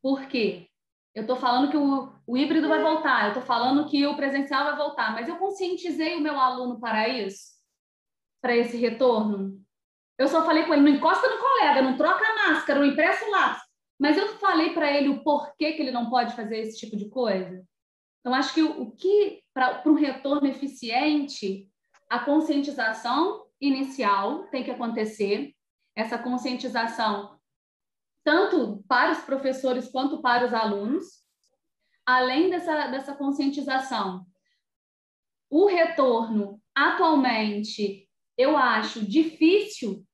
[0.02, 0.68] Por quê?
[1.14, 4.64] Eu estou falando que o, o híbrido vai voltar, eu estou falando que o presencial
[4.64, 7.52] vai voltar, mas eu conscientizei o meu aluno para isso,
[8.42, 9.62] para esse retorno.
[10.22, 13.26] Eu só falei com ele, não encosta no colega, não troca a máscara, não empresta
[13.26, 13.64] o lápis.
[14.00, 17.10] Mas eu falei para ele o porquê que ele não pode fazer esse tipo de
[17.10, 17.64] coisa.
[18.20, 21.68] Então, acho que o, o que, para um retorno eficiente,
[22.08, 25.56] a conscientização inicial tem que acontecer,
[25.96, 27.40] essa conscientização
[28.24, 31.24] tanto para os professores quanto para os alunos,
[32.06, 34.26] além dessa, dessa conscientização.
[35.50, 38.08] O retorno, atualmente,
[38.38, 40.06] eu acho difícil,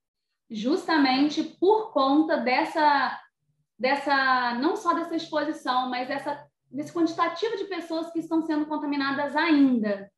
[0.49, 3.19] justamente por conta dessa,
[3.77, 9.35] dessa não só dessa exposição, mas dessa, desse quantitativo de pessoas que estão sendo contaminadas
[9.35, 10.11] ainda.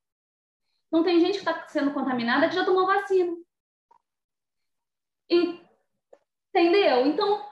[0.88, 3.36] Então, tem gente que está sendo contaminada que já tomou vacina.
[5.30, 7.06] Entendeu?
[7.06, 7.46] Então,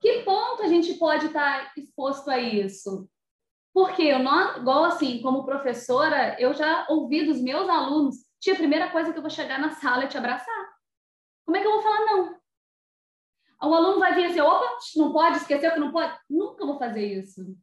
[0.00, 3.08] que ponto a gente pode estar exposto a isso?
[3.74, 8.56] Porque eu não, igual assim, como professora, eu já ouvi dos meus alunos, tia, a
[8.56, 10.55] primeira coisa que eu vou chegar na sala é te abraçar.
[11.46, 12.40] Como é que eu vou falar não?
[13.62, 16.18] O aluno vai vir assim, opa, não pode, esqueceu que não pode?
[16.28, 17.56] Nunca vou fazer isso.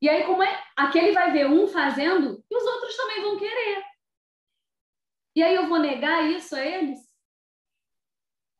[0.00, 0.64] E aí, como é?
[0.76, 3.84] Aquele vai ver um fazendo e os outros também vão querer.
[5.34, 6.98] E aí eu vou negar isso a eles?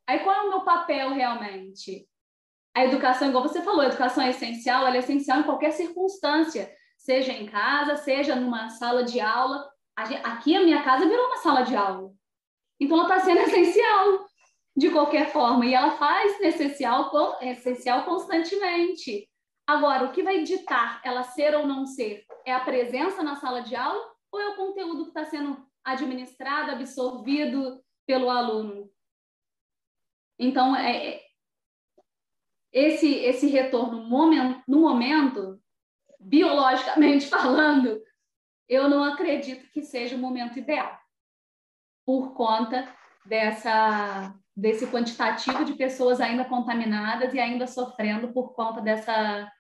[0.06, 2.08] Aí qual é o meu papel realmente?
[2.74, 6.74] A educação, igual você falou, a educação é essencial, ela é essencial em qualquer circunstância,
[6.96, 9.70] seja em casa, seja numa sala de aula.
[9.94, 12.12] Aqui a minha casa virou uma sala de aula.
[12.82, 14.26] Então ela está sendo essencial
[14.76, 19.28] de qualquer forma e ela faz essencial, essencial constantemente.
[19.64, 23.60] Agora, o que vai ditar ela ser ou não ser é a presença na sala
[23.60, 28.90] de aula ou é o conteúdo que está sendo administrado, absorvido pelo aluno?
[30.36, 31.22] Então, é, é
[32.72, 34.02] esse, esse retorno
[34.66, 35.62] no momento,
[36.18, 38.02] biologicamente falando,
[38.68, 40.98] eu não acredito que seja o momento ideal,
[42.04, 42.88] por conta
[43.26, 49.50] dessa, desse quantitativo de pessoas ainda contaminadas e ainda sofrendo por conta dessa,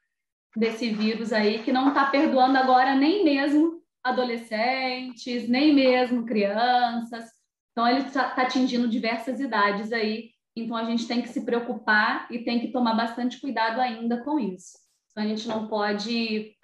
[0.56, 7.24] desse vírus aí, que não está perdoando agora nem mesmo adolescentes, nem mesmo crianças.
[7.70, 10.30] Então, ele está tá atingindo diversas idades aí.
[10.54, 14.38] Então, a gente tem que se preocupar e tem que tomar bastante cuidado ainda com
[14.38, 14.76] isso.
[15.10, 16.54] Então, a gente não pode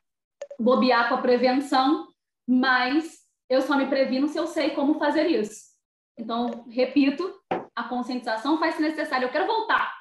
[0.58, 2.08] bobear com a prevenção,
[2.46, 5.68] mas eu só me previno se eu sei como fazer isso.
[6.18, 7.32] Então, repito,
[7.74, 9.24] a conscientização faz-se necessária.
[9.24, 9.94] Eu quero voltar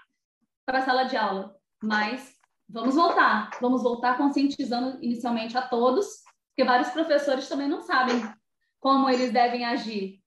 [0.65, 2.35] para a sala de aula, mas
[2.67, 3.51] vamos voltar.
[3.61, 8.21] Vamos voltar conscientizando inicialmente a todos, porque vários professores também não sabem
[8.79, 10.21] como eles devem agir.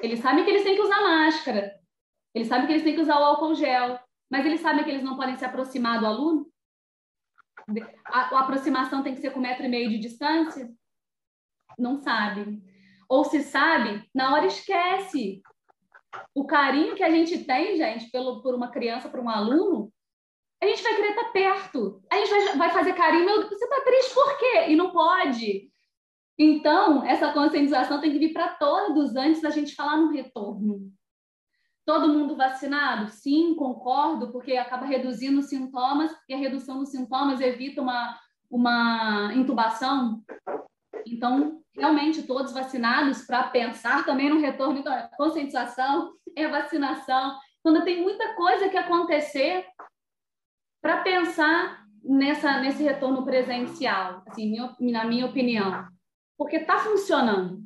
[0.00, 1.78] Eles sabem que eles têm que usar máscara,
[2.34, 3.98] eles sabem que eles têm que usar o álcool gel,
[4.30, 6.46] mas eles sabem que eles não podem se aproximar do aluno?
[8.06, 10.72] A, a aproximação tem que ser com um metro e meio de distância?
[11.78, 12.62] Não sabem.
[13.08, 15.42] Ou se sabe, na hora esquece.
[16.34, 19.92] O carinho que a gente tem, gente, pelo, por uma criança, por um aluno,
[20.62, 22.02] a gente vai querer estar perto.
[22.10, 24.66] A gente vai, vai fazer carinho, meu, você está triste por quê?
[24.68, 25.70] E não pode.
[26.38, 30.90] Então, essa conscientização tem que vir para todos antes da gente falar no retorno.
[31.86, 33.10] Todo mundo vacinado?
[33.10, 38.18] Sim, concordo, porque acaba reduzindo os sintomas e a redução dos sintomas evita uma,
[38.50, 40.22] uma intubação.
[41.06, 44.78] Então, realmente, todos vacinados para pensar também no retorno.
[44.78, 47.38] Então, é conscientização, é vacinação.
[47.62, 49.66] Quando tem muita coisa que acontecer
[50.80, 55.88] para pensar nessa, nesse retorno presencial, assim, na minha opinião.
[56.36, 57.64] Porque está funcionando.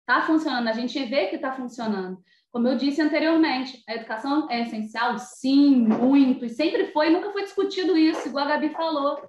[0.00, 2.20] Está funcionando, a gente vê que está funcionando.
[2.50, 5.18] Como eu disse anteriormente, a educação é essencial?
[5.18, 6.44] Sim, muito.
[6.44, 9.22] E sempre foi, nunca foi discutido isso, igual a Gabi falou.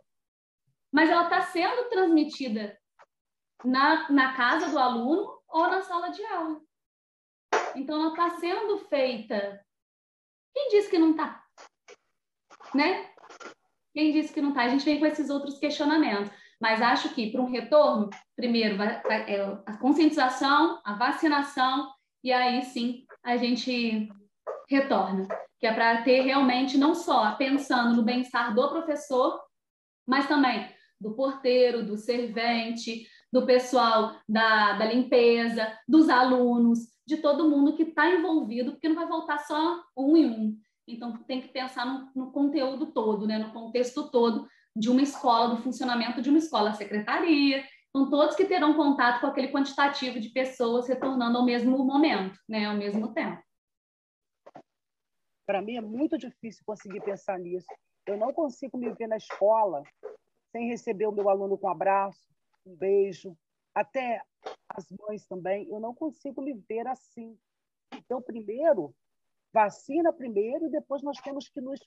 [0.92, 2.78] Mas ela está sendo transmitida
[3.64, 6.62] na, na casa do aluno ou na sala de aula.
[7.76, 9.64] Então, ela está sendo feita.
[10.54, 11.44] Quem disse que não está?
[12.74, 13.10] Né?
[13.94, 14.64] Quem disse que não está?
[14.64, 16.32] A gente vem com esses outros questionamentos.
[16.60, 21.92] Mas acho que, para um retorno, primeiro, é a conscientização, a vacinação,
[22.24, 24.10] e aí sim a gente
[24.70, 25.28] retorna.
[25.60, 29.42] Que é para ter realmente, não só pensando no bem-estar do professor,
[30.08, 37.50] mas também do porteiro, do servente, do pessoal da, da limpeza, dos alunos, de todo
[37.50, 40.60] mundo que está envolvido, porque não vai voltar só um em um.
[40.88, 43.40] Então, tem que pensar no, no, conteúdo todo, né?
[43.40, 47.64] no contexto todo de uma escola, do funcionamento de uma escola, a secretaria.
[47.90, 52.68] Então, todos que terão contato com aquele quantitativo de pessoas retornando ao mesmo momento, né?
[52.68, 53.42] ao mesmo tempo.
[55.48, 57.66] Para mim é muito difícil conseguir pensar nisso.
[58.06, 59.82] Eu não consigo me ver na escola
[60.52, 62.33] sem receber o meu aluno com um abraço,
[62.66, 63.38] um beijo,
[63.74, 64.22] até
[64.70, 65.68] as mães também.
[65.70, 67.38] Eu não consigo me ver assim.
[67.94, 68.94] Então, primeiro,
[69.52, 71.80] vacina primeiro, e depois nós temos que nos,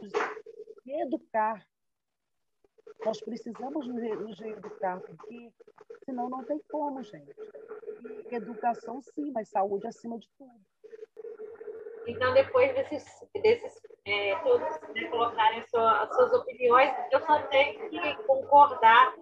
[0.00, 0.12] nos
[0.86, 1.66] educar.
[3.04, 5.52] Nós precisamos nos educar, porque
[6.04, 7.34] senão não tem como, gente.
[8.30, 10.60] E educação, sim, mas saúde acima de tudo.
[12.06, 13.04] Então, depois desses,
[13.34, 19.14] desses é, todos né, colocarem sua, as suas opiniões, eu só tenho que concordar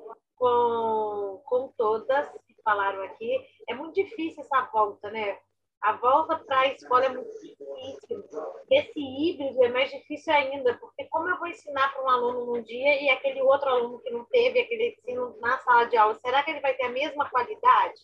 [0.43, 3.39] com, com todas que falaram aqui.
[3.69, 5.39] É muito difícil essa volta, né?
[5.81, 8.25] A volta para a escola é muito difícil.
[8.69, 12.63] Esse híbrido é mais difícil ainda, porque como eu vou ensinar para um aluno num
[12.63, 16.43] dia e aquele outro aluno que não teve aquele ensino na sala de aula, será
[16.43, 18.01] que ele vai ter a mesma qualidade?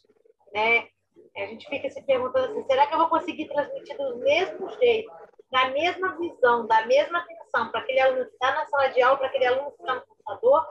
[0.53, 0.89] Né?
[1.37, 5.11] A gente fica se perguntando assim, será que eu vou conseguir transmitir do mesmo jeito,
[5.51, 9.19] da mesma visão, da mesma atenção para aquele aluno que está na sala de aula,
[9.19, 10.67] para aquele aluno que está no computador?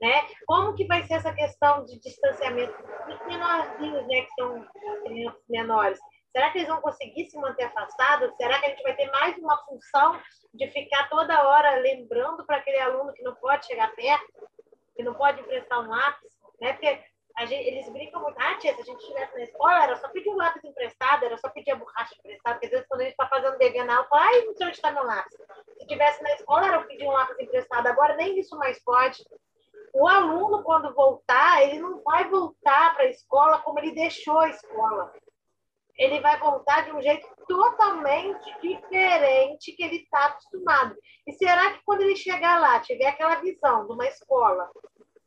[0.00, 0.22] Né?
[0.46, 2.74] Como que vai ser essa questão de distanciamento
[3.06, 4.66] dos menorzinhos, né, que são
[5.04, 5.98] crianças menores?
[6.32, 8.34] Será que eles vão conseguir se manter afastados?
[8.36, 10.18] Será que a gente vai ter mais uma função
[10.54, 14.48] de ficar toda hora lembrando para aquele aluno que não pode chegar perto,
[14.96, 16.30] que não pode emprestar um lápis?
[16.60, 16.72] Né?
[16.72, 17.04] Porque
[17.46, 18.38] Gente, eles brincam muito.
[18.38, 21.38] Ah, tia, se a gente estivesse na escola, era só pedir um lápis emprestado, era
[21.38, 23.96] só pedir a borracha emprestada, porque às vezes quando a gente está fazendo dever na
[23.96, 25.32] aula, ai, não sei onde está meu lápis.
[25.32, 27.86] Se estivesse na escola, era pedir um lápis emprestado.
[27.86, 29.24] Agora nem isso mais pode.
[29.92, 34.48] O aluno, quando voltar, ele não vai voltar para a escola como ele deixou a
[34.48, 35.12] escola.
[35.96, 40.96] Ele vai voltar de um jeito totalmente diferente que ele está acostumado.
[41.26, 44.70] E será que quando ele chegar lá, tiver aquela visão de uma escola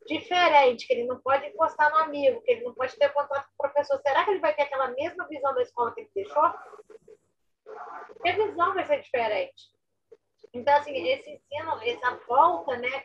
[0.06, 3.66] diferente, que ele não pode encostar no amigo, que ele não pode ter contato com
[3.66, 6.42] o professor, será que ele vai ter aquela mesma visão da escola que ele deixou?
[6.42, 9.73] A visão vai ser diferente.
[10.54, 13.04] Então, assim, esse ensino, essa volta, né,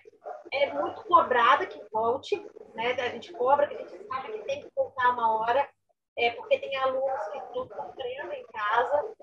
[0.53, 2.35] é muito cobrada que volte,
[2.75, 2.91] né?
[2.91, 5.67] A gente cobra, que a gente sabe que tem que voltar uma hora,
[6.15, 9.15] é, porque tem alunos que estão sofrendo em casa.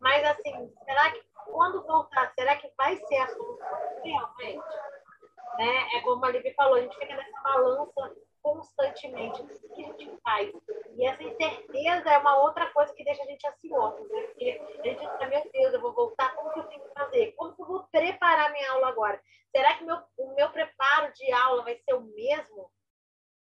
[0.00, 4.76] Mas, assim, será que quando voltar, será que vai ser a solução realmente?
[5.58, 5.88] Né?
[5.94, 8.16] É como a Livi falou, a gente fica nessa balança
[8.48, 9.42] constantemente.
[9.42, 10.50] O que a gente faz?
[10.96, 14.22] E essa incerteza é uma outra coisa que deixa a gente ansioso, né?
[14.22, 17.32] Porque a gente fica, meu Deus, eu vou voltar, como que eu tenho que fazer?
[17.32, 19.22] Como que eu vou preparar minha aula agora?
[19.54, 22.70] Será que meu, o meu preparo de aula vai ser o mesmo?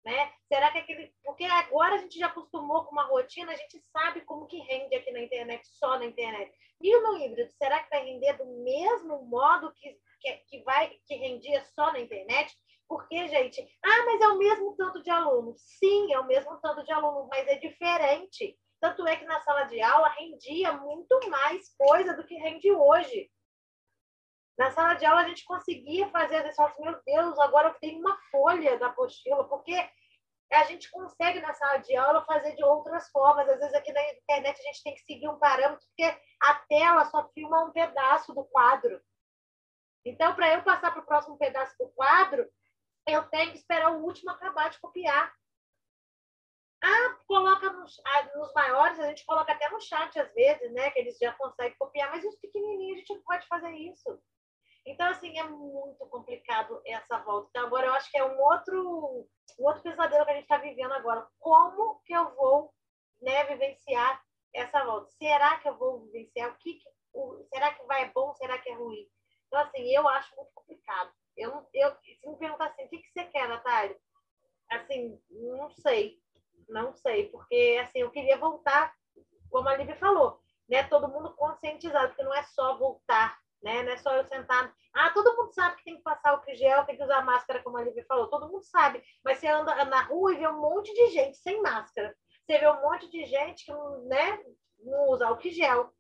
[0.05, 0.33] Né?
[0.49, 1.13] Será que aquele.
[1.25, 4.95] Porque agora a gente já acostumou com uma rotina, a gente sabe como que rende
[4.97, 6.53] aqui na internet, só na internet.
[6.81, 10.89] E o no híbrido, será que vai render do mesmo modo que, que, que vai
[11.07, 12.57] que rendia só na internet?
[12.93, 15.55] Porque, gente, ah, mas é o mesmo tanto de aluno.
[15.57, 18.55] Sim, é o mesmo tanto de aluno, mas é diferente.
[18.79, 23.31] Tanto é que na sala de aula rendia muito mais coisa do que rende hoje.
[24.59, 27.99] Na sala de aula a gente conseguia fazer as lições, meu Deus, agora eu tenho
[27.99, 29.75] uma folha da apostila, porque
[30.53, 33.49] a gente consegue na sala de aula fazer de outras formas.
[33.49, 37.07] Às vezes aqui na internet a gente tem que seguir um parâmetro, porque a tela
[37.07, 39.01] só filma um pedaço do quadro.
[40.05, 42.47] Então, para eu passar para o próximo pedaço do quadro,
[43.07, 45.33] eu tenho que esperar o último acabar de copiar.
[46.83, 50.91] Ah, coloca nos, ah, nos, maiores, a gente coloca até no chat às vezes, né?
[50.91, 54.21] Que eles já conseguem copiar, mas os pequenininhos a gente não pode fazer isso.
[54.85, 57.49] Então, assim, é muito complicado essa volta.
[57.51, 60.59] Então, agora eu acho que é um outro, um outro pesadelo que a gente está
[60.59, 61.27] vivendo agora.
[61.39, 62.75] Como que eu vou
[63.21, 64.21] né, vivenciar
[64.53, 65.09] essa volta?
[65.13, 66.51] Será que eu vou vivenciar?
[66.51, 66.81] O que,
[67.15, 68.35] o, será que vai bom?
[68.35, 69.09] Será que é ruim?
[69.47, 71.13] Então, assim, eu acho muito complicado.
[71.37, 73.97] Eu, eu, se me perguntar assim, o que, que você quer, Natália?
[74.71, 76.21] Assim, não sei.
[76.69, 78.95] Não sei, porque assim, eu queria voltar,
[79.51, 80.83] como a Lívia falou, né?
[80.85, 83.83] Todo mundo conscientizado, porque não é só voltar, né?
[83.83, 84.75] Não é só eu sentar.
[84.95, 87.77] Ah, todo mundo sabe que tem que passar o gel, tem que usar máscara, como
[87.77, 88.29] a Lívia falou.
[88.29, 89.03] Todo mundo sabe.
[89.25, 92.15] Mas você anda na rua e vê um monte de gente sem máscara.
[92.45, 94.43] Você vê um monte de gente que né,
[94.81, 95.93] não usa álcool gel.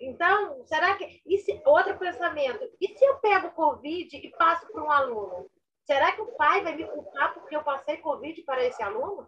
[0.00, 1.22] Então, será que.
[1.26, 5.50] E se, outro pensamento: e se eu pego Covid e passo para um aluno?
[5.84, 9.26] Será que o pai vai me culpar porque eu passei Covid para esse aluno?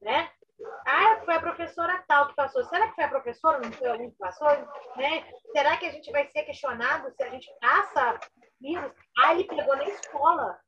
[0.00, 0.30] Né?
[0.86, 2.64] Ah, foi a professora tal que passou.
[2.64, 4.48] Será que foi a professora, não foi aluno que passou?
[4.96, 5.28] Né?
[5.52, 8.20] Será que a gente vai ser questionado se a gente passa
[8.60, 8.92] vírus?
[9.18, 10.58] Ah, ele pegou na escola.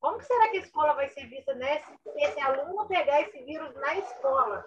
[0.00, 3.74] Como será que a escola vai ser vista né, se esse aluno pegar esse vírus
[3.76, 4.64] na escola?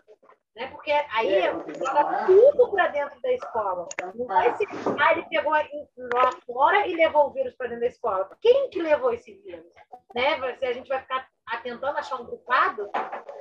[0.55, 0.67] Né?
[0.67, 3.87] Porque aí é, joga tudo para dentro da escola.
[4.15, 4.67] Não vai ser,
[4.99, 8.29] ah, ele pegou lá fora e levou o vírus para dentro da escola.
[8.41, 9.65] Quem que levou esse vírus?
[10.13, 10.57] Né?
[10.57, 11.29] Se a gente vai ficar
[11.63, 12.89] tentando achar um culpado,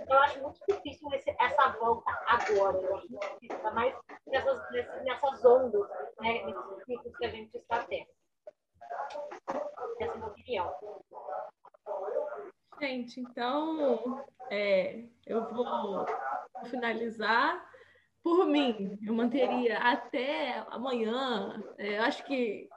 [0.03, 2.77] então eu acho muito difícil esse, essa volta agora.
[2.79, 3.95] Eu acho muito difícil, ainda mais
[4.27, 4.71] nessas,
[5.05, 5.89] nessas ondas,
[6.21, 6.45] né?
[6.45, 8.09] nesses ciclos que a gente está tendo.
[10.01, 10.75] Essa é a minha opinião.
[12.81, 16.07] Gente, então é, eu vou
[16.67, 17.67] finalizar.
[18.23, 21.63] Por mim, eu manteria até amanhã.
[21.77, 22.69] É, eu acho que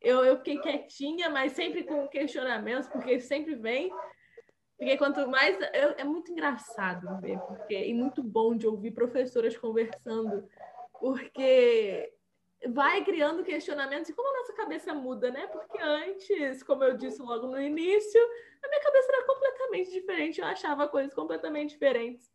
[0.00, 3.90] eu, eu fiquei quietinha, mas sempre com questionamentos, porque sempre vem.
[4.76, 5.56] Porque quanto mais.
[5.72, 10.48] Eu, é muito engraçado ver, porque, e muito bom de ouvir professoras conversando,
[11.00, 12.12] porque
[12.68, 15.46] vai criando questionamentos e como a nossa cabeça muda, né?
[15.48, 18.20] Porque antes, como eu disse logo no início,
[18.62, 22.30] a minha cabeça era completamente diferente, eu achava coisas completamente diferentes.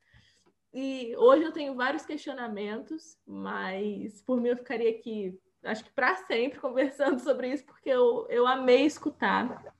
[0.73, 6.15] E hoje eu tenho vários questionamentos, mas por mim eu ficaria aqui, acho que para
[6.15, 9.73] sempre, conversando sobre isso, porque eu, eu amei escutar.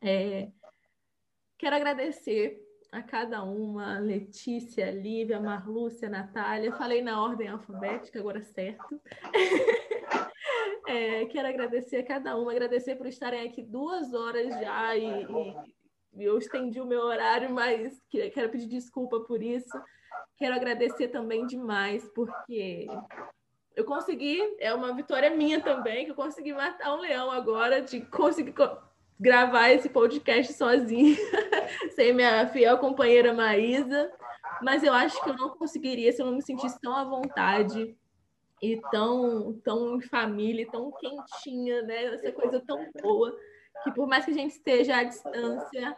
[0.00, 0.50] É,
[1.58, 6.72] quero agradecer a cada uma, Letícia, Lívia, Marlúcia, Natália.
[6.72, 9.00] Falei na ordem alfabética, agora certo.
[10.90, 15.26] é, quero agradecer a cada uma, agradecer por estarem aqui duas horas já e,
[16.14, 19.70] e eu estendi o meu horário, mas quero pedir desculpa por isso.
[20.36, 22.88] Quero agradecer também demais, porque
[23.76, 28.00] eu consegui, é uma vitória minha também, que eu consegui matar um leão agora, de
[28.06, 28.54] conseguir
[29.18, 31.16] gravar esse podcast sozinha,
[31.94, 34.10] sem minha fiel companheira Maísa,
[34.62, 37.96] mas eu acho que eu não conseguiria se eu não me sentisse tão à vontade
[38.62, 42.14] e tão, tão em família, tão quentinha, né?
[42.14, 43.36] Essa coisa tão boa,
[43.82, 45.96] que por mais que a gente esteja à distância,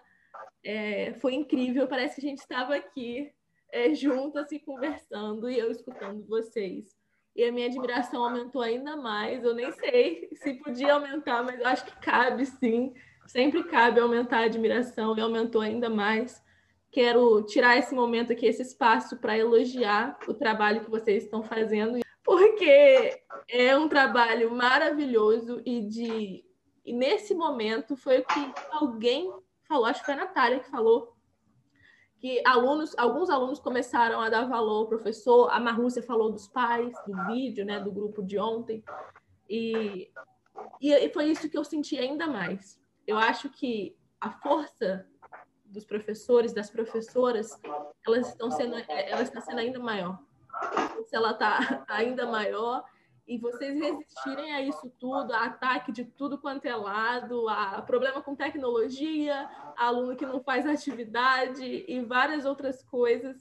[0.64, 3.32] é, foi incrível, parece que a gente estava aqui
[3.70, 6.96] é, junto, assim, conversando e eu escutando vocês.
[7.34, 9.42] E a minha admiração aumentou ainda mais.
[9.42, 12.92] Eu nem sei se podia aumentar, mas eu acho que cabe sim.
[13.26, 16.42] Sempre cabe aumentar a admiração e aumentou ainda mais.
[16.90, 22.01] Quero tirar esse momento aqui, esse espaço, para elogiar o trabalho que vocês estão fazendo,
[22.24, 26.44] porque é um trabalho maravilhoso e de
[26.84, 29.32] e nesse momento foi o que alguém
[29.68, 31.16] falou, acho que foi a Natália que falou,
[32.18, 35.48] que alunos, alguns alunos começaram a dar valor ao professor.
[35.50, 38.82] A Marlúcia falou dos pais, do vídeo, né, do grupo de ontem.
[39.48, 40.10] E,
[40.80, 42.80] e foi isso que eu senti ainda mais.
[43.06, 45.04] Eu acho que a força
[45.64, 47.58] dos professores, das professoras,
[48.06, 50.18] elas estão sendo, ela está sendo ainda maior.
[51.08, 52.84] Se ela está ainda maior,
[53.26, 58.20] e vocês resistirem a isso tudo, a ataque de tudo quanto é lado, a problema
[58.20, 63.36] com tecnologia, aluno que não faz atividade e várias outras coisas.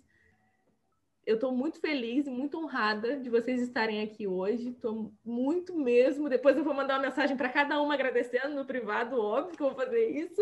[1.26, 4.70] Eu estou muito feliz e muito honrada de vocês estarem aqui hoje.
[4.70, 6.30] Estou muito mesmo.
[6.30, 9.68] Depois eu vou mandar uma mensagem para cada uma agradecendo no privado, óbvio que eu
[9.68, 10.42] vou fazer isso.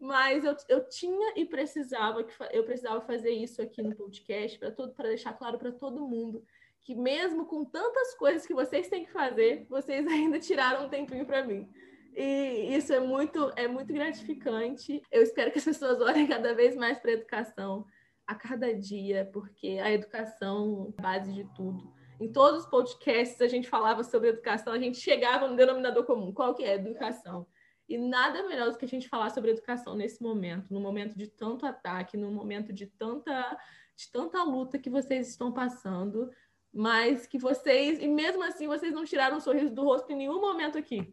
[0.00, 4.70] Mas eu, eu tinha e precisava que eu precisava fazer isso aqui no podcast para
[4.70, 6.44] todo para deixar claro para todo mundo
[6.86, 11.26] que mesmo com tantas coisas que vocês têm que fazer, vocês ainda tiraram um tempinho
[11.26, 11.68] para mim.
[12.14, 15.02] E isso é muito, é muito gratificante.
[15.10, 17.84] Eu espero que as pessoas olhem cada vez mais para a educação
[18.24, 21.92] a cada dia, porque a educação é a base de tudo.
[22.20, 26.32] Em todos os podcasts a gente falava sobre educação, a gente chegava no denominador comum,
[26.32, 27.46] qual que é educação?
[27.88, 31.26] E nada melhor do que a gente falar sobre educação nesse momento, no momento de
[31.26, 33.56] tanto ataque, no momento de tanta,
[33.94, 36.30] de tanta luta que vocês estão passando
[36.76, 40.38] mas que vocês, e mesmo assim, vocês não tiraram o sorriso do rosto em nenhum
[40.38, 41.10] momento aqui.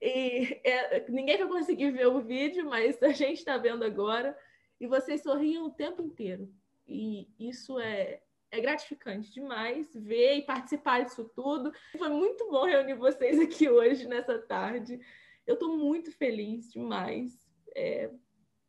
[0.00, 4.34] E é, ninguém vai conseguir ver o vídeo, mas a gente está vendo agora,
[4.80, 6.50] e vocês sorriam o tempo inteiro.
[6.88, 11.70] E isso é, é gratificante demais ver e participar disso tudo.
[11.98, 14.98] Foi muito bom reunir vocês aqui hoje, nessa tarde.
[15.46, 17.32] Eu estou muito feliz demais.
[17.74, 18.10] É,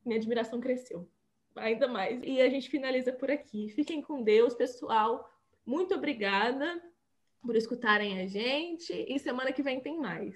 [0.05, 1.09] minha admiração cresceu
[1.55, 2.21] ainda mais.
[2.23, 3.69] E a gente finaliza por aqui.
[3.69, 5.29] Fiquem com Deus, pessoal.
[5.65, 6.81] Muito obrigada
[7.41, 10.33] por escutarem a gente e semana que vem tem mais.